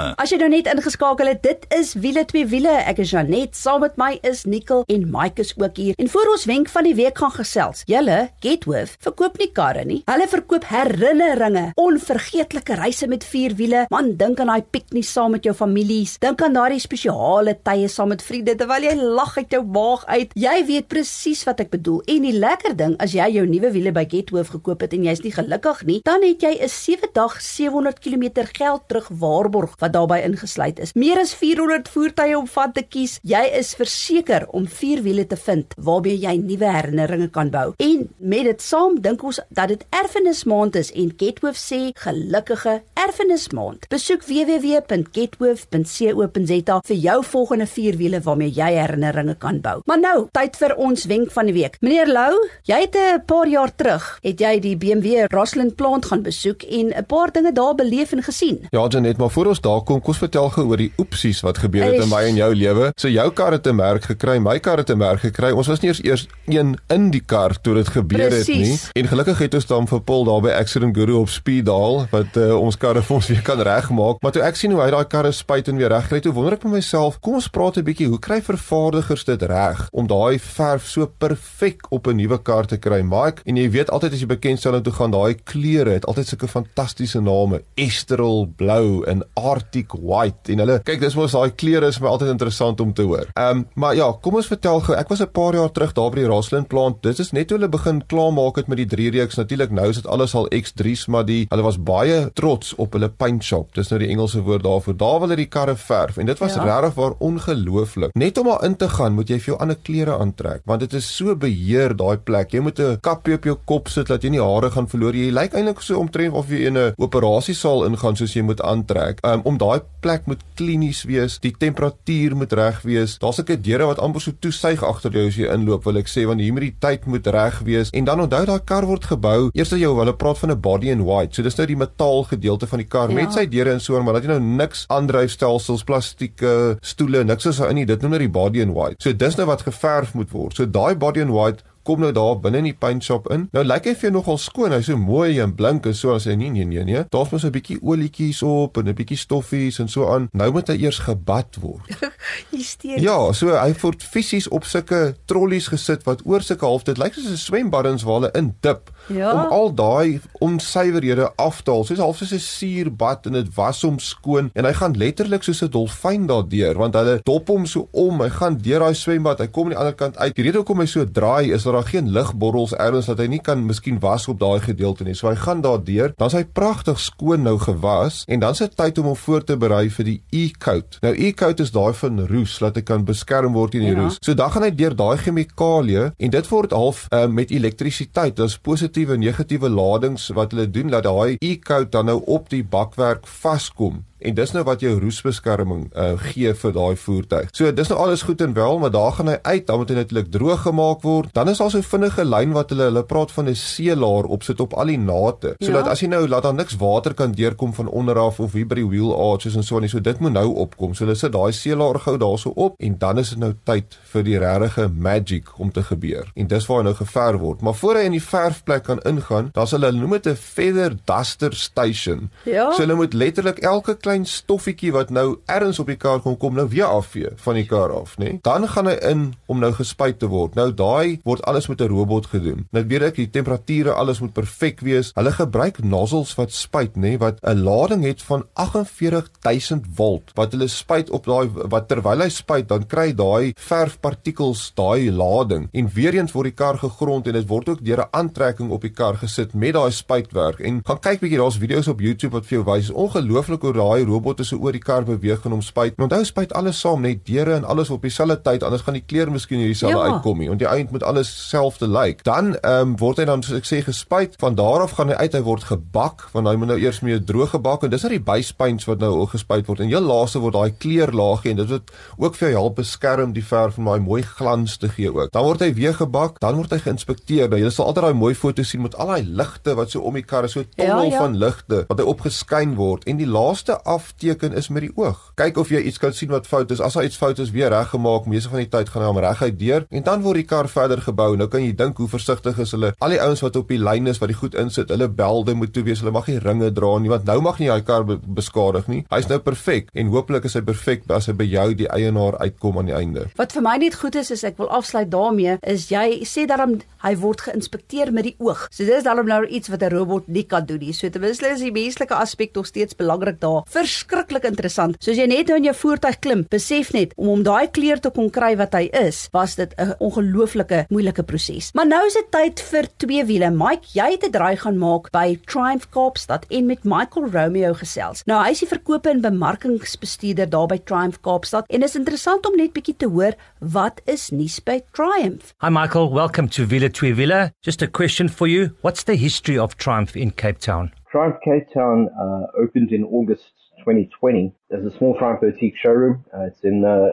As 0.21 0.31
jy 0.33 0.37
nou 0.41 0.49
net 0.51 0.67
ingeskakel 0.71 1.29
het, 1.31 1.41
dit 1.45 1.65
is 1.77 1.93
wiele 2.01 2.23
twee 2.29 2.47
wiele. 2.49 2.73
Ek 2.89 3.01
is 3.03 3.11
Janet, 3.13 3.55
saam 3.57 3.83
met 3.83 3.97
my 3.99 4.11
is 4.27 4.43
Nicole 4.49 4.85
en 4.91 5.05
Mike 5.11 5.41
is 5.43 5.53
ook 5.57 5.77
hier. 5.77 5.97
En 6.01 6.09
voor 6.09 6.31
ons 6.33 6.45
wenk 6.49 6.69
van 6.73 6.87
die 6.87 6.95
week 6.97 7.17
gaan 7.21 7.33
gesels. 7.35 7.83
Julle, 7.89 8.17
Getworth, 8.43 8.97
verkoop 9.03 9.37
nie 9.41 9.49
karre 9.55 9.83
nie. 9.87 9.99
Hulle 10.09 10.27
verkoop 10.31 10.65
herinneringe, 10.69 11.71
onvergeetlike 11.81 12.77
reise 12.79 13.07
met 13.11 13.25
vier 13.27 13.55
wiele. 13.59 13.85
Man, 13.93 14.13
dink 14.19 14.41
aan 14.41 14.51
daai 14.53 14.65
piknik 14.73 15.07
saam 15.07 15.35
met 15.35 15.45
jou 15.47 15.53
families. 15.57 16.17
Dink 16.23 16.41
aan 16.45 16.57
daardie 16.57 16.81
spesiale 16.81 17.57
tye 17.65 17.89
saam 17.91 18.11
met 18.13 18.23
vriende 18.25 18.55
terwyl 18.59 18.87
jy 18.87 18.95
lag 18.99 19.37
uit 19.37 19.53
jou 19.53 19.63
maag 19.65 20.05
uit. 20.09 20.35
Jy 20.39 20.55
weet 20.69 20.89
presies 20.91 21.43
wat 21.47 21.61
ek 21.63 21.71
bedoel. 21.75 22.01
En 22.11 22.27
die 22.27 22.35
lekker 22.37 22.75
ding, 22.77 22.97
as 23.03 23.15
jy 23.17 23.27
jou 23.37 23.45
nuwe 23.49 23.73
wiele 23.75 23.93
by 23.95 24.05
Getworth 24.09 24.53
gekoop 24.55 24.85
het 24.85 24.95
en 24.97 25.05
jy's 25.09 25.23
nie 25.25 25.33
gelukkig 25.35 25.85
nie, 25.89 25.99
dan 26.07 26.25
het 26.25 26.41
jy 26.41 26.53
'n 26.57 26.69
7 26.69 27.13
dag 27.13 27.39
700 27.41 27.99
km 27.99 28.45
geld 28.57 28.87
terug 28.87 29.07
waarborg 29.09 29.75
wat 29.79 29.90
daarbey 29.91 30.23
ingesluit 30.23 30.79
is. 30.79 30.93
Meer 30.93 31.19
as 31.19 31.33
400 31.33 31.89
voertuie 31.89 32.37
om 32.37 32.47
van 32.47 32.71
te 32.71 32.81
kies. 32.81 33.19
Jy 33.23 33.43
is 33.59 33.75
verseker 33.75 34.47
om 34.49 34.67
vier 34.67 35.01
wiele 35.05 35.27
te 35.27 35.35
vind 35.35 35.73
waarmee 35.77 36.19
jy 36.19 36.37
nuwe 36.41 36.71
herinneringe 36.71 37.29
kan 37.29 37.49
bou. 37.53 37.73
En 37.77 38.09
met 38.17 38.43
dit 38.43 38.61
saam 38.61 39.01
dink 39.01 39.23
ons 39.23 39.39
dat 39.49 39.67
dit 39.67 39.85
erfenismaand 39.89 40.75
is 40.75 40.91
en 40.91 41.13
Getworth 41.17 41.59
sê 41.59 41.91
gelukkige 42.03 42.81
erfenismaand. 42.93 43.87
Besoek 43.91 44.23
www.getworth.co.za 44.27 46.79
vir 46.87 46.97
jou 47.05 47.23
volgende 47.31 47.67
vier 47.67 47.97
wiele 47.99 48.19
waarmee 48.25 48.51
jy 48.55 48.71
herinneringe 48.77 49.35
kan 49.41 49.59
bou. 49.61 49.81
Maar 49.89 49.99
nou, 49.99 50.27
tyd 50.35 50.57
vir 50.59 50.75
ons 50.77 51.05
wenk 51.11 51.29
van 51.35 51.45
die 51.49 51.55
week. 51.55 51.77
Meneer 51.81 52.09
Lou, 52.11 52.35
jy 52.67 52.79
het 52.85 52.95
'n 52.95 53.25
paar 53.25 53.47
jaar 53.47 53.75
terug, 53.75 54.19
het 54.23 54.39
jy 54.39 54.59
die 54.59 54.77
BMW 54.77 55.25
Rosslyn 55.31 55.75
plant 55.75 56.05
gaan 56.05 56.23
besoek 56.23 56.63
en 56.63 56.93
'n 56.93 57.05
paar 57.05 57.31
dinge 57.31 57.51
daar 57.51 57.75
beleef 57.75 58.11
en 58.11 58.23
gesien. 58.23 58.67
Ja, 58.71 58.87
Janet, 58.87 59.17
maar 59.17 59.29
voor 59.29 59.45
ons 59.45 59.61
daar 59.61 59.80
kom, 59.85 60.01
kom 60.01 60.13
ons 60.13 60.17
vertel 60.17 60.49
gou 60.49 60.65
oor 60.69 60.77
die 60.77 60.91
oepsies 60.97 61.41
wat 61.45 61.57
gebeur 61.57 61.87
het 61.87 62.03
in 62.03 62.09
my 62.09 62.23
en 62.29 62.35
jou 62.35 62.49
lewe. 62.55 62.91
So 62.99 63.09
jou 63.09 63.27
kar 63.31 63.51
het 63.51 63.67
'n 63.67 63.75
merk 63.75 64.03
gekry, 64.03 64.39
my 64.39 64.59
kar 64.59 64.77
het 64.77 64.89
'n 64.89 64.97
merk 64.97 65.19
gekry. 65.19 65.51
Ons 65.51 65.67
was 65.67 65.81
nie 65.81 65.89
eers 65.89 66.03
eers 66.03 66.27
een 66.47 66.77
in 66.89 67.11
die 67.11 67.21
kar 67.25 67.61
toe 67.61 67.75
dit 67.75 67.87
gebeur 67.87 68.29
Precies. 68.29 68.47
het 68.47 68.93
nie. 68.93 69.03
En 69.03 69.07
gelukkig 69.07 69.37
het 69.37 69.53
ons 69.53 69.65
dan 69.65 69.87
vir 69.87 70.01
Paul 70.01 70.23
daar 70.25 70.41
by 70.41 70.49
Accident 70.49 70.95
Guru 70.95 71.13
op 71.13 71.29
Speedal 71.29 72.07
wat 72.11 72.37
uh, 72.37 72.59
ons 72.59 72.77
karre 72.77 73.01
vir 73.01 73.15
ons 73.15 73.27
weer 73.27 73.41
kan 73.41 73.61
regmaak. 73.61 74.21
Maar 74.21 74.31
toe 74.31 74.41
ek 74.41 74.55
sien 74.55 74.71
hoe 74.71 74.81
hy 74.81 74.89
daai 74.91 75.07
karre 75.07 75.31
spuit 75.31 75.67
en 75.67 75.77
weer 75.77 75.89
regkry, 75.89 76.19
toe 76.19 76.33
wonder 76.33 76.53
ek 76.53 76.63
by 76.63 76.69
myself, 76.69 77.19
kom 77.19 77.33
ons 77.33 77.47
praat 77.47 77.77
'n 77.77 77.83
bietjie, 77.83 78.07
hoe 78.07 78.19
kry 78.19 78.41
vervaardigers 78.41 79.23
dit 79.23 79.41
reg 79.41 79.87
om 79.91 80.07
daai 80.07 80.39
verf 80.39 80.87
so 80.87 81.07
perfek 81.07 81.91
op 81.91 82.07
'n 82.07 82.15
nuwe 82.15 82.37
kar 82.41 82.65
te 82.65 82.77
kry? 82.77 83.01
Mike, 83.01 83.41
en 83.45 83.57
jy 83.57 83.69
weet 83.69 83.89
altyd 83.89 84.13
as 84.13 84.19
jy 84.19 84.27
bekendstelling 84.27 84.83
toe 84.83 84.93
gaan, 84.93 85.11
daai 85.11 85.35
kleure 85.43 85.91
het 85.91 86.05
altyd 86.05 86.27
sulke 86.27 86.47
fantastiese 86.47 87.21
name, 87.21 87.61
Esteril 87.75 88.47
blou 88.57 89.03
en 89.07 89.23
Arctic 89.71 89.93
white. 90.01 90.51
En 90.51 90.59
hulle, 90.59 90.77
kyk, 90.83 90.99
dis 90.99 91.15
mos 91.15 91.31
daai 91.31 91.53
kleure 91.55 91.87
is 91.87 91.99
my 92.03 92.09
altyd 92.11 92.33
interessant 92.33 92.81
om 92.83 92.91
te 92.93 93.05
hoor. 93.07 93.29
Ehm, 93.39 93.61
um, 93.61 93.65
maar 93.79 93.95
ja, 93.95 94.09
kom 94.21 94.35
ons 94.35 94.47
vertel 94.49 94.81
gou. 94.83 94.95
Ek 94.97 95.07
was 95.09 95.21
'n 95.21 95.31
paar 95.31 95.53
jaar 95.55 95.71
terug 95.71 95.93
daar 95.93 96.09
by 96.11 96.19
die 96.19 96.27
Rosslyn 96.27 96.65
plant. 96.67 97.01
Dit 97.01 97.19
is 97.19 97.31
net 97.31 97.49
hoe 97.49 97.57
hulle 97.59 97.69
begin 97.69 98.03
klaarmaak 98.07 98.55
het 98.57 98.67
met 98.67 98.77
die 98.77 98.85
3 98.85 99.11
reeks. 99.11 99.35
Natuurlik 99.37 99.71
nou 99.71 99.89
is 99.89 99.95
dit 99.95 100.07
alles 100.07 100.35
al 100.35 100.47
X3s, 100.51 101.07
maar 101.07 101.25
die 101.25 101.45
hulle 101.49 101.63
was 101.63 101.77
baie 101.77 102.29
trots 102.33 102.75
op 102.75 102.93
hulle 102.93 103.09
paint 103.09 103.43
shop. 103.43 103.73
Dis 103.73 103.89
nou 103.89 103.99
die 103.99 104.09
Engelse 104.09 104.41
woord 104.41 104.63
daarvoor. 104.63 104.97
Daar 104.97 105.19
wil 105.19 105.29
hulle 105.29 105.35
die 105.35 105.45
karre 105.45 105.75
verf 105.75 106.17
en 106.17 106.25
dit 106.25 106.39
was 106.39 106.55
Ja. 106.55 106.63
regtig 106.63 106.93
waar 106.95 107.13
ongelooflik. 107.19 108.15
Net 108.15 108.37
om 108.37 108.45
daar 108.47 108.63
in 108.65 108.75
te 108.75 108.89
gaan, 108.89 109.13
moet 109.13 109.29
jy 109.29 109.39
vir 109.39 109.45
jou 109.53 109.57
ander 109.59 109.77
klere 109.83 110.17
aantrek, 110.19 110.61
want 110.65 110.79
dit 110.79 110.93
is 110.93 111.15
so 111.15 111.35
beheer 111.35 111.95
daai 111.95 112.17
plek. 112.17 112.51
Jy 112.51 112.59
moet 112.59 112.79
'n 112.79 112.97
kapie 113.01 113.33
op 113.35 113.43
jou 113.43 113.57
kop 113.65 113.87
sit 113.87 114.07
dat 114.07 114.21
jy 114.23 114.29
nie 114.29 114.41
hare 114.41 114.69
gaan 114.71 114.87
verloor. 114.87 115.13
Jy 115.13 115.31
lyk 115.31 115.53
eintlik 115.53 115.81
so 115.81 115.97
omtrent 115.99 116.33
of 116.33 116.49
jy 116.49 116.65
in 116.67 116.77
'n 116.77 116.93
operasiesaal 116.97 117.85
ingaan 117.85 118.15
soos 118.15 118.33
jy 118.33 118.41
moet 118.41 118.61
aantrek. 118.61 119.19
Um, 119.25 119.41
om 119.43 119.57
daai 119.61 119.81
plek 120.01 120.25
moet 120.29 120.41
klinies 120.57 121.03
wees, 121.05 121.37
die 121.43 121.51
temperatuur 121.53 122.35
moet 122.35 122.53
reg 122.57 122.81
wees. 122.87 123.17
Daar's 123.21 123.39
'n 123.39 123.61
deure 123.61 123.85
wat 123.85 123.99
amper 123.99 124.21
so 124.21 124.31
toesuig 124.39 124.81
agter 124.83 125.11
jou 125.11 125.27
as 125.27 125.35
jy 125.37 125.47
inloop, 125.53 125.83
wil 125.85 125.97
ek 125.97 126.07
sê, 126.09 126.25
want 126.25 126.39
die 126.39 126.47
humiditeit 126.49 127.05
moet 127.05 127.27
reg 127.27 127.59
wees. 127.63 127.89
En 127.93 128.03
dan 128.05 128.19
onthou 128.21 128.45
daai 128.45 128.59
kar 128.65 128.85
word 128.85 129.05
gebou. 129.05 129.49
Eers 129.53 129.69
dat 129.69 129.79
jy 129.79 129.85
hulle 129.87 130.13
praat 130.13 130.37
van 130.37 130.51
'n 130.51 130.59
body 130.61 130.89
in 130.89 131.03
white. 131.05 131.35
So 131.35 131.43
dis 131.43 131.55
nou 131.57 131.67
die 131.67 131.75
metaal 131.77 132.23
gedeelte 132.23 132.67
van 132.67 132.79
die 132.79 132.87
kar 132.87 133.09
Ja. 133.09 133.15
met 133.15 133.33
sy 133.33 133.45
deure 133.45 133.71
en 133.71 133.79
so, 133.79 134.01
maar 134.01 134.13
dat 134.13 134.23
jy 134.23 134.29
nou 134.29 134.39
niks 134.39 134.85
aandryfstelsels, 134.89 135.83
plastieke 135.83 136.77
stoele, 136.81 137.23
niks 137.23 137.45
is 137.45 137.57
daarin 137.57 137.75
nie. 137.75 137.85
Dit 137.85 138.01
noem 138.01 138.11
nou 138.11 138.19
die 138.19 138.29
body 138.29 138.59
in 138.61 138.73
white. 138.73 138.95
So 138.99 139.13
dis 139.13 139.35
nou 139.37 139.45
wat 139.47 139.61
geverf 139.61 140.13
moet 140.13 140.31
word. 140.31 140.55
So 140.55 140.65
daai 140.65 140.95
body 140.95 141.19
in 141.21 141.31
white 141.31 141.63
kom 141.83 141.99
nou 141.99 142.11
daar 142.11 142.39
binne 142.39 142.61
in 142.61 142.69
die 142.69 142.77
paint 142.77 143.03
shop 143.03 143.29
in. 143.33 143.47
Nou 143.55 143.63
lyk 143.65 143.85
hy 143.89 143.95
vir 143.95 144.09
jou 144.09 144.13
nogal 144.17 144.37
skoon. 144.41 144.75
Hy's 144.75 144.89
so 144.91 144.97
mooi 144.97 145.39
en 145.43 145.55
blink 145.55 145.85
en 145.85 145.95
so 145.97 146.15
as 146.15 146.27
hy 146.29 146.35
nee 146.35 146.51
nee 146.53 146.65
nee 146.65 146.83
nee. 146.87 147.03
Daar's 147.09 147.31
mos 147.31 147.45
'n 147.45 147.51
bietjie 147.51 147.79
olietjies 147.81 148.43
op 148.43 148.77
en 148.77 148.87
'n 148.89 148.95
bietjie 148.95 149.17
stoffies 149.17 149.79
en 149.79 149.87
so 149.87 150.07
aan. 150.07 150.29
Nou 150.33 150.51
moet 150.51 150.67
hy 150.67 150.77
eers 150.83 150.99
gebad 150.99 151.57
word. 151.61 151.87
Hysteries. 152.51 153.01
Ja, 153.01 153.33
so 153.33 153.55
hy 153.55 153.73
word 153.81 154.03
fisies 154.03 154.47
op 154.47 154.63
sulke 154.63 155.15
trollies 155.25 155.67
gesit 155.67 156.03
wat 156.03 156.21
oor 156.25 156.41
sulke 156.41 156.65
half 156.65 156.83
dit 156.83 156.97
lyk 156.97 157.13
soos 157.13 157.31
'n 157.31 157.37
swembaddens 157.37 158.03
waar 158.03 158.21
hulle 158.21 158.31
in 158.33 158.53
dip 158.61 158.91
Ja. 159.07 159.31
om 159.33 159.51
al 159.51 159.73
daai 159.73 160.19
onsuiverhede 160.39 161.31
af 161.35 161.61
te 161.61 161.71
haal. 161.71 161.83
Soos 161.83 161.99
half 161.99 162.17
soos 162.17 162.31
'n 162.33 162.39
suurbad 162.39 163.25
en 163.25 163.33
dit 163.33 163.49
was 163.55 163.81
hom 163.81 163.99
skoon 163.99 164.49
en 164.53 164.65
hy 164.65 164.73
gaan 164.73 164.93
letterlik 164.97 165.43
soos 165.43 165.61
'n 165.63 165.69
dolfyn 165.69 166.27
daardeur 166.27 166.77
want 166.77 166.93
hulle 166.95 167.19
dop 167.23 167.47
hom 167.47 167.65
so 167.65 167.87
om. 167.91 168.21
Hy 168.21 168.29
gaan 168.29 168.57
deur 168.57 168.79
daai 168.79 168.93
swembad, 168.93 169.39
hy 169.39 169.47
kom 169.47 169.63
aan 169.63 169.69
die 169.69 169.77
ander 169.77 169.93
kant 169.93 170.17
uit. 170.17 170.35
Die 170.35 170.43
rede 170.43 170.57
hoekom 170.57 170.79
hy 170.79 170.85
so 170.85 171.05
draai 171.05 171.51
is 171.53 171.63
dat 171.63 171.73
daar 171.73 171.83
geen 171.83 172.11
ligborrels 172.11 172.73
ergens 172.73 173.05
dat 173.05 173.17
hy 173.17 173.27
nie 173.27 173.39
kan 173.41 173.65
miskien 173.65 173.99
was 173.99 174.27
op 174.27 174.39
daai 174.39 174.59
gedeelte 174.59 175.03
nie. 175.03 175.13
So 175.13 175.27
hy 175.29 175.35
gaan 175.35 175.61
daardeur, 175.61 176.13
dan's 176.17 176.33
hy 176.33 176.43
pragtig 176.43 176.99
skoon 176.99 177.43
nou 177.43 177.57
gewas 177.59 178.23
en 178.27 178.39
dan's 178.39 178.59
dit 178.59 178.75
tyd 178.75 178.97
om 178.97 179.05
hom 179.05 179.15
voor 179.15 179.43
te 179.43 179.57
berei 179.57 179.89
vir 179.89 180.05
die 180.05 180.21
e-coat. 180.31 180.97
Nou 181.01 181.13
e-coat 181.15 181.59
is 181.59 181.71
daai 181.71 181.93
van 181.93 182.27
roes 182.27 182.59
dat 182.59 182.75
hy 182.75 182.81
kan 182.81 183.05
beskerm 183.05 183.53
word 183.53 183.71
teen 183.71 183.81
die 183.81 183.91
Ja. 183.95 184.01
roes. 184.01 184.17
So 184.21 184.33
dan 184.33 184.51
gaan 184.51 184.63
hy 184.63 184.71
deur 184.75 184.95
daai 184.95 185.17
chemikalieë 185.17 186.11
en 186.19 186.29
dit 186.29 186.47
word 186.49 186.71
half 186.71 187.07
uh, 187.11 187.27
met 187.27 187.51
elektrisiteit. 187.51 188.35
Daar's 188.35 188.57
positiewe 189.01 189.13
en 189.17 189.25
negatiewe 189.25 189.69
ladings 189.69 190.29
wat 190.37 190.51
hulle 190.53 190.69
doen 190.69 190.91
dat 190.93 191.03
daai 191.03 191.37
e-coat 191.41 191.91
dan 191.91 192.05
nou 192.05 192.21
op 192.25 192.49
die 192.49 192.63
bakwerk 192.63 193.25
vaskom. 193.27 194.05
En 194.21 194.33
dis 194.37 194.51
nou 194.51 194.63
wat 194.63 194.79
jou 194.79 194.99
roesbeskerming 194.99 195.87
uh, 195.95 196.11
gee 196.17 196.53
vir 196.53 196.73
daai 196.75 196.95
voertuig. 196.95 197.49
So 197.57 197.71
dis 197.73 197.87
nou 197.89 197.99
alles 197.99 198.21
goed 198.21 198.41
en 198.41 198.53
wel, 198.53 198.79
maar 198.79 198.91
daar 198.91 199.11
gaan 199.17 199.27
hy 199.27 199.37
uit, 199.41 199.65
dan 199.67 199.77
moet 199.81 199.89
hy 199.89 199.95
natuurlik 199.95 200.31
droog 200.31 200.61
gemaak 200.61 201.01
word. 201.01 201.29
Dan 201.33 201.49
is 201.49 201.57
daar 201.57 201.71
so 201.71 201.77
'n 201.77 201.83
vinnige 201.83 202.25
lyn 202.25 202.51
wat 202.51 202.69
hulle 202.69 202.83
hulle 202.83 203.03
praat 203.03 203.31
van 203.31 203.47
'n 203.49 203.55
seelaar 203.55 204.23
opsit 204.25 204.59
op 204.59 204.73
al 204.73 204.85
die 204.85 204.97
nate. 204.99 205.55
Sodat 205.59 205.85
Ja. 205.85 205.91
as 205.91 205.99
jy 205.99 206.07
nou 206.07 206.27
laat 206.27 206.43
daar 206.43 206.53
niks 206.53 206.75
water 206.77 207.13
kan 207.13 207.31
deurkom 207.31 207.73
van 207.73 207.87
onder 207.87 208.17
af 208.19 208.39
of 208.39 208.51
hier 208.53 208.67
by 208.67 208.75
die 208.75 208.87
wheel 208.87 209.31
arches 209.31 209.55
en 209.55 209.63
so 209.63 209.75
aan. 209.77 209.89
So 209.89 209.99
dit 210.01 210.19
moet 210.19 210.33
nou 210.33 210.53
opkom. 210.55 210.93
So 210.93 211.05
hulle 211.05 211.15
sit 211.15 211.31
daai 211.31 211.51
seelaar 211.51 211.99
gou 211.99 212.17
daarso 212.17 212.49
op 212.55 212.75
en 212.79 212.97
dan 212.97 213.17
is 213.17 213.29
dit 213.29 213.39
nou 213.39 213.53
tyd 213.63 213.97
vir 214.11 214.23
die 214.23 214.37
regte 214.37 214.87
magic 214.87 215.59
om 215.59 215.71
te 215.71 215.83
gebeur. 215.83 216.31
En 216.35 216.47
dis 216.47 216.65
waar 216.65 216.77
hy 216.77 216.83
nou 216.83 216.95
geverf 216.95 217.39
word. 217.39 217.61
Maar 217.61 217.73
voor 217.75 217.95
hy 217.95 218.01
in 218.03 218.11
die 218.11 218.23
verfplek 218.23 218.83
kan 218.83 218.99
ingaan, 218.99 219.51
hulle 219.53 219.67
hulle 219.85 219.91
noem 219.91 220.11
dit 220.11 220.27
'n 220.27 220.35
feather 220.35 220.95
duster 221.05 221.53
station. 221.55 222.29
Ja. 222.45 222.71
So 222.71 222.77
hulle 222.81 222.95
moet 222.95 223.13
letterlik 223.13 223.59
elke 223.59 223.97
klein 224.11 224.25
stoffietjie 224.27 224.91
wat 224.91 225.11
nou 225.15 225.37
ergens 225.47 225.79
op 225.79 225.87
die 225.87 225.95
kar 225.99 226.19
kom 226.19 226.35
kom 226.39 226.57
nou 226.57 226.65
weer 226.71 226.89
afvee 226.89 227.29
van 227.45 227.55
die 227.55 227.63
kar 227.67 227.93
af, 227.95 228.17
nê? 228.19 228.33
Dan 228.43 228.67
gaan 228.67 228.89
hy 228.89 228.97
in 229.07 229.21
om 229.47 229.61
nou 229.63 229.71
gespuit 229.71 230.17
te 230.19 230.27
word. 230.27 230.57
Nou 230.59 230.67
daai 230.75 231.21
word 231.23 231.45
alles 231.47 231.69
met 231.71 231.81
'n 231.81 231.87
robot 231.87 232.27
gedoen. 232.27 232.67
Nou 232.71 232.83
weet 232.83 233.01
ek 233.01 233.15
die 233.15 233.29
temperature 233.29 233.93
alles 233.93 234.19
moet 234.19 234.33
perfek 234.33 234.81
wees. 234.81 235.11
Hulle 235.15 235.31
gebruik 235.31 235.79
nozzles 235.83 236.35
wat 236.35 236.51
spuit, 236.51 236.95
nê, 236.95 237.17
wat 237.17 237.39
'n 237.43 237.63
lading 237.63 238.03
het 238.03 238.21
van 238.21 238.43
48000 238.53 239.85
volt 239.95 240.31
wat 240.35 240.51
hulle 240.51 240.67
spuit 240.67 241.09
op 241.09 241.25
daai 241.25 241.49
wat 241.69 241.87
terwyl 241.87 242.21
hy 242.21 242.29
spuit, 242.29 242.67
dan 242.67 242.85
kry 242.85 243.13
daai 243.13 243.53
verfpartikels 243.55 244.71
daai 244.75 245.11
lading 245.11 245.69
en 245.71 245.89
weer 245.93 246.13
eens 246.13 246.31
word 246.33 246.45
die 246.45 246.63
kar 246.63 246.77
gegrond 246.77 247.27
en 247.27 247.33
dit 247.33 247.47
word 247.47 247.69
ook 247.69 247.85
deur 247.85 248.01
'n 248.01 248.11
aantrekking 248.11 248.71
op 248.71 248.81
die 248.81 248.93
kar 248.93 249.15
gesit 249.15 249.53
met 249.53 249.73
daai 249.73 249.91
spuitwerk. 249.91 250.59
En 250.59 250.81
gaan 250.83 250.99
kyk 250.99 251.19
bietjie, 251.19 251.39
daar's 251.39 251.57
video's 251.57 251.87
op 251.87 251.99
YouTube 251.99 252.33
wat 252.33 252.45
vir 252.45 252.57
jou 252.57 252.65
wys. 252.65 252.89
Ongelooflik 252.89 253.61
hoe 253.61 253.73
daai 253.73 254.00
daai 254.01 254.09
robotte 254.09 254.45
so 254.47 254.59
oor 254.61 254.75
die 254.75 254.81
kar 254.83 255.05
beweeg 255.05 255.45
en 255.45 255.55
hom 255.55 255.63
spuit. 255.65 255.95
En 255.97 256.07
onthou 256.07 256.23
spuit 256.27 256.53
alles 256.57 256.79
saam, 256.81 257.03
net 257.05 257.23
deure 257.27 257.55
en 257.59 257.65
alles 257.69 257.91
op 257.93 258.03
dieselfde 258.05 258.39
tyd, 258.41 258.63
anders 258.63 258.83
gaan 258.85 258.97
die 258.97 259.05
kleur 259.05 259.31
miskien 259.31 259.61
nie 259.61 259.71
dieselfde 259.71 259.99
ja. 259.99 260.15
uitkom 260.15 260.41
nie. 260.41 260.49
Want 260.51 260.61
die 260.63 260.69
eind 260.69 260.91
moet 260.91 261.05
alles 261.07 261.31
selfde 261.49 261.87
lyk. 261.87 261.99
Like. 262.01 262.23
Dan 262.27 262.55
ehm 262.61 262.91
um, 262.91 262.95
word 263.01 263.21
hy 263.21 263.25
dan 263.29 263.43
soos 263.45 263.59
ek 263.61 263.67
sê 263.69 263.81
gespuit. 263.85 264.37
Van 264.41 264.55
daar 264.57 264.85
af 264.85 264.95
gaan 264.97 265.11
hy 265.11 265.17
uit, 265.19 265.35
hy 265.37 265.43
word 265.45 265.67
gebak, 265.69 266.27
want 266.33 266.49
hy 266.49 266.55
moet 266.59 266.71
nou 266.73 266.79
eers 266.81 267.01
mee 267.05 267.19
droog 267.19 267.53
gebak 267.55 267.83
en 267.85 267.93
dis 267.93 268.05
uit 268.05 268.15
die 268.15 268.23
byspyns 268.31 268.87
wat 268.89 269.01
nou 269.03 269.25
gespuit 269.29 269.67
word. 269.69 269.83
En 269.83 269.91
heel 269.91 270.05
laaste 270.05 270.41
word 270.41 270.57
daai 270.57 270.73
kleurlaagie 270.81 271.53
en 271.53 271.61
dit 271.61 271.73
word 271.75 271.91
ook 272.17 272.39
vir 272.39 272.49
jou 272.49 272.57
help 272.57 272.79
beskerm 272.79 273.35
die 273.35 273.45
verf 273.45 273.77
om 273.77 273.89
daai 273.91 274.01
mooi 274.03 274.21
glans 274.25 274.77
te 274.81 274.89
gee 274.89 275.11
ook. 275.11 275.31
Dan 275.35 275.45
word 275.45 275.65
hy 275.65 275.71
weer 275.77 275.95
gebak, 275.97 276.39
dan 276.43 276.57
word 276.59 276.73
hy 276.73 276.81
geïnspekteer. 276.85 277.49
Nou, 277.51 277.59
jy 277.61 277.71
sal 277.73 277.91
altyd 277.91 278.09
daai 278.09 278.21
mooi 278.21 278.33
foto 278.37 278.65
sien 278.65 278.83
met 278.85 278.97
al 278.97 279.13
daai 279.13 279.27
ligte 279.41 279.75
wat 279.77 279.93
so 279.93 280.03
om 280.07 280.17
die 280.17 280.25
kar 280.25 280.47
is, 280.47 280.55
so 280.55 280.61
'n 280.61 280.69
tonnel 280.75 281.11
ja, 281.11 281.11
ja. 281.11 281.21
van 281.21 281.37
ligte 281.37 281.83
wat 281.89 281.99
hy 281.99 282.05
opgeskyn 282.07 282.75
word 282.79 283.05
en 283.09 283.19
die 283.19 283.29
laaste 283.29 283.77
afteken 283.91 284.55
is 284.57 284.69
met 284.69 284.85
die 284.87 284.91
oog. 284.95 285.19
Kyk 285.39 285.59
of 285.61 285.71
jy 285.73 285.81
iets 285.89 285.99
kan 286.01 286.13
sien 286.15 286.31
wat 286.33 286.47
fout 286.49 286.71
is. 286.71 286.81
As 286.83 286.95
daar 286.97 287.07
iets 287.07 287.19
fout 287.19 287.39
is, 287.43 287.51
weer 287.55 287.71
reggemaak. 287.73 288.27
Meeste 288.31 288.51
van 288.51 288.63
die 288.63 288.69
tyd 288.71 288.91
gaan 288.91 289.05
hy 289.05 289.09
hom 289.11 289.21
reguit 289.23 289.59
deur 289.59 289.85
en 289.89 290.05
dan 290.07 290.23
word 290.25 290.41
die 290.41 290.47
kar 290.47 290.69
verder 290.71 291.01
gebou. 291.03 291.29
Nou 291.39 291.49
kan 291.51 291.63
jy 291.65 291.73
dink 291.77 291.99
hoe 292.01 292.09
versigtig 292.11 292.59
is 292.63 292.73
hulle. 292.75 292.93
Al 292.99 293.15
die 293.15 293.21
ouens 293.21 293.43
wat 293.45 293.59
op 293.59 293.71
die 293.71 293.79
lyn 293.81 294.07
is 294.11 294.21
wat 294.21 294.31
die 294.31 294.37
goed 294.37 294.55
insit, 294.59 294.91
hulle 294.93 295.09
belde 295.21 295.55
moet 295.57 295.73
toe 295.75 295.83
wees. 295.87 296.03
Hulle 296.03 296.13
mag 296.15 296.29
nie 296.31 296.39
ringe 296.41 296.71
dra 296.75 296.93
nie 296.99 297.11
want 297.11 297.27
nou 297.29 297.39
mag 297.43 297.59
nie 297.59 297.69
daai 297.71 297.85
kar 297.87 298.05
beskadig 298.07 298.87
nie. 298.91 299.01
Hy's 299.11 299.29
nou 299.31 299.39
perfek 299.43 299.91
en 299.93 300.11
hopelik 300.13 300.47
is 300.49 300.55
hy 300.57 300.63
perfek 300.67 301.07
as 301.11 301.27
hy 301.29 301.35
by 301.37 301.47
jou 301.49 301.67
die 301.81 301.89
eienaar 301.91 302.37
uitkom 302.41 302.79
aan 302.81 302.91
die 302.91 302.97
einde. 302.97 303.27
Wat 303.39 303.55
vir 303.55 303.65
my 303.65 303.77
net 303.81 303.97
goed 303.99 304.15
is 304.19 304.31
is 304.33 304.45
ek 304.47 304.59
wil 304.61 304.71
afsluit 304.71 305.11
daarmee 305.11 305.57
is 305.67 305.89
jy 305.91 306.21
sê 306.27 306.47
daarom 306.49 306.79
hy 307.03 307.13
word 307.21 307.43
geïnspekteer 307.47 308.11
met 308.15 308.29
die 308.29 308.35
oog. 308.39 308.67
So 308.71 308.85
dis 308.87 309.05
daarom 309.07 309.29
nou 309.29 309.43
iets 309.47 309.71
wat 309.73 309.83
'n 309.83 309.93
robot 309.95 310.27
nie 310.27 310.43
kan 310.43 310.65
doen 310.65 310.79
nie. 310.79 310.93
So 310.93 311.09
ten 311.09 311.21
minste 311.21 311.47
is 311.47 311.59
die 311.59 311.71
menslike 311.71 312.15
aspek 312.15 312.55
nog 312.55 312.65
steeds 312.65 312.95
belangrik 312.95 313.39
daar. 313.39 313.63
Verskriklik 313.81 314.43
interessant. 314.45 314.97
Soos 315.01 315.17
jy 315.17 315.25
net 315.25 315.47
nou 315.49 315.55
in 315.57 315.65
jou 315.65 315.73
voertuig 315.73 316.19
klim, 316.21 316.41
besef 316.53 316.91
net 316.93 317.15
om 317.17 317.31
om 317.33 317.39
daai 317.41 317.65
kleur 317.73 317.97
te 317.97 318.11
kon 318.13 318.27
kry 318.29 318.51
wat 318.59 318.75
hy 318.77 318.83
is, 318.93 319.23
was 319.33 319.55
dit 319.57 319.73
'n 319.73 319.95
ongelooflike 319.97 320.85
moeilike 320.93 321.23
proses. 321.23 321.71
Maar 321.73 321.87
nou 321.87 322.05
is 322.05 322.13
dit 322.13 322.29
tyd 322.29 322.61
vir 322.61 322.85
twee 322.97 323.23
wiele. 323.25 323.49
Mike, 323.49 323.87
jy 323.93 324.11
het 324.11 324.23
'n 324.23 324.31
draai 324.31 324.55
gaan 324.57 324.77
maak 324.77 325.09
by 325.11 325.39
Triumph 325.47 325.89
Kaapstad 325.89 326.45
en 326.51 326.67
met 326.67 326.83
Michael 326.83 327.31
Romeo 327.31 327.73
gesels. 327.73 328.21
Nou 328.27 328.43
hy 328.43 328.51
is 328.51 328.59
die 328.59 328.67
verkope 328.67 329.09
en 329.09 329.21
bemarkingsbestuurder 329.21 330.49
daar 330.49 330.67
by 330.67 330.77
Triumph 330.77 331.19
Kaapstad 331.21 331.65
en 331.67 331.81
is 331.81 331.95
interessant 331.95 332.45
om 332.45 332.55
net 332.55 332.73
bietjie 332.73 332.97
te 332.97 333.07
hoor 333.07 333.33
wat 333.59 334.01
is 334.05 334.29
nuus 334.29 334.59
by 334.59 334.81
Triumph. 334.93 335.53
Hi 335.63 335.69
Michael, 335.69 336.13
welcome 336.13 336.47
to 336.49 336.67
Villa 336.67 336.89
Tui 336.89 337.13
Villa. 337.13 337.51
Just 337.61 337.81
a 337.81 337.87
question 337.87 338.29
for 338.29 338.47
you. 338.47 338.75
What's 338.81 339.03
the 339.03 339.15
history 339.15 339.57
of 339.57 339.75
Triumph 339.77 340.15
in 340.15 340.31
Cape 340.35 340.59
Town? 340.59 340.91
Triumph 341.11 341.39
Cape 341.43 341.67
Town 341.73 342.09
uh, 342.15 342.45
opened 342.61 342.91
in 342.91 343.03
August 343.03 343.60
2020 343.81 344.53
as 344.71 344.85
a 344.85 344.97
small 344.97 345.17
Triumph 345.17 345.41
boutique 345.41 345.75
showroom. 345.77 346.25
Uh, 346.33 346.45
it's 346.45 346.63
in 346.63 346.85
uh, 346.85 347.09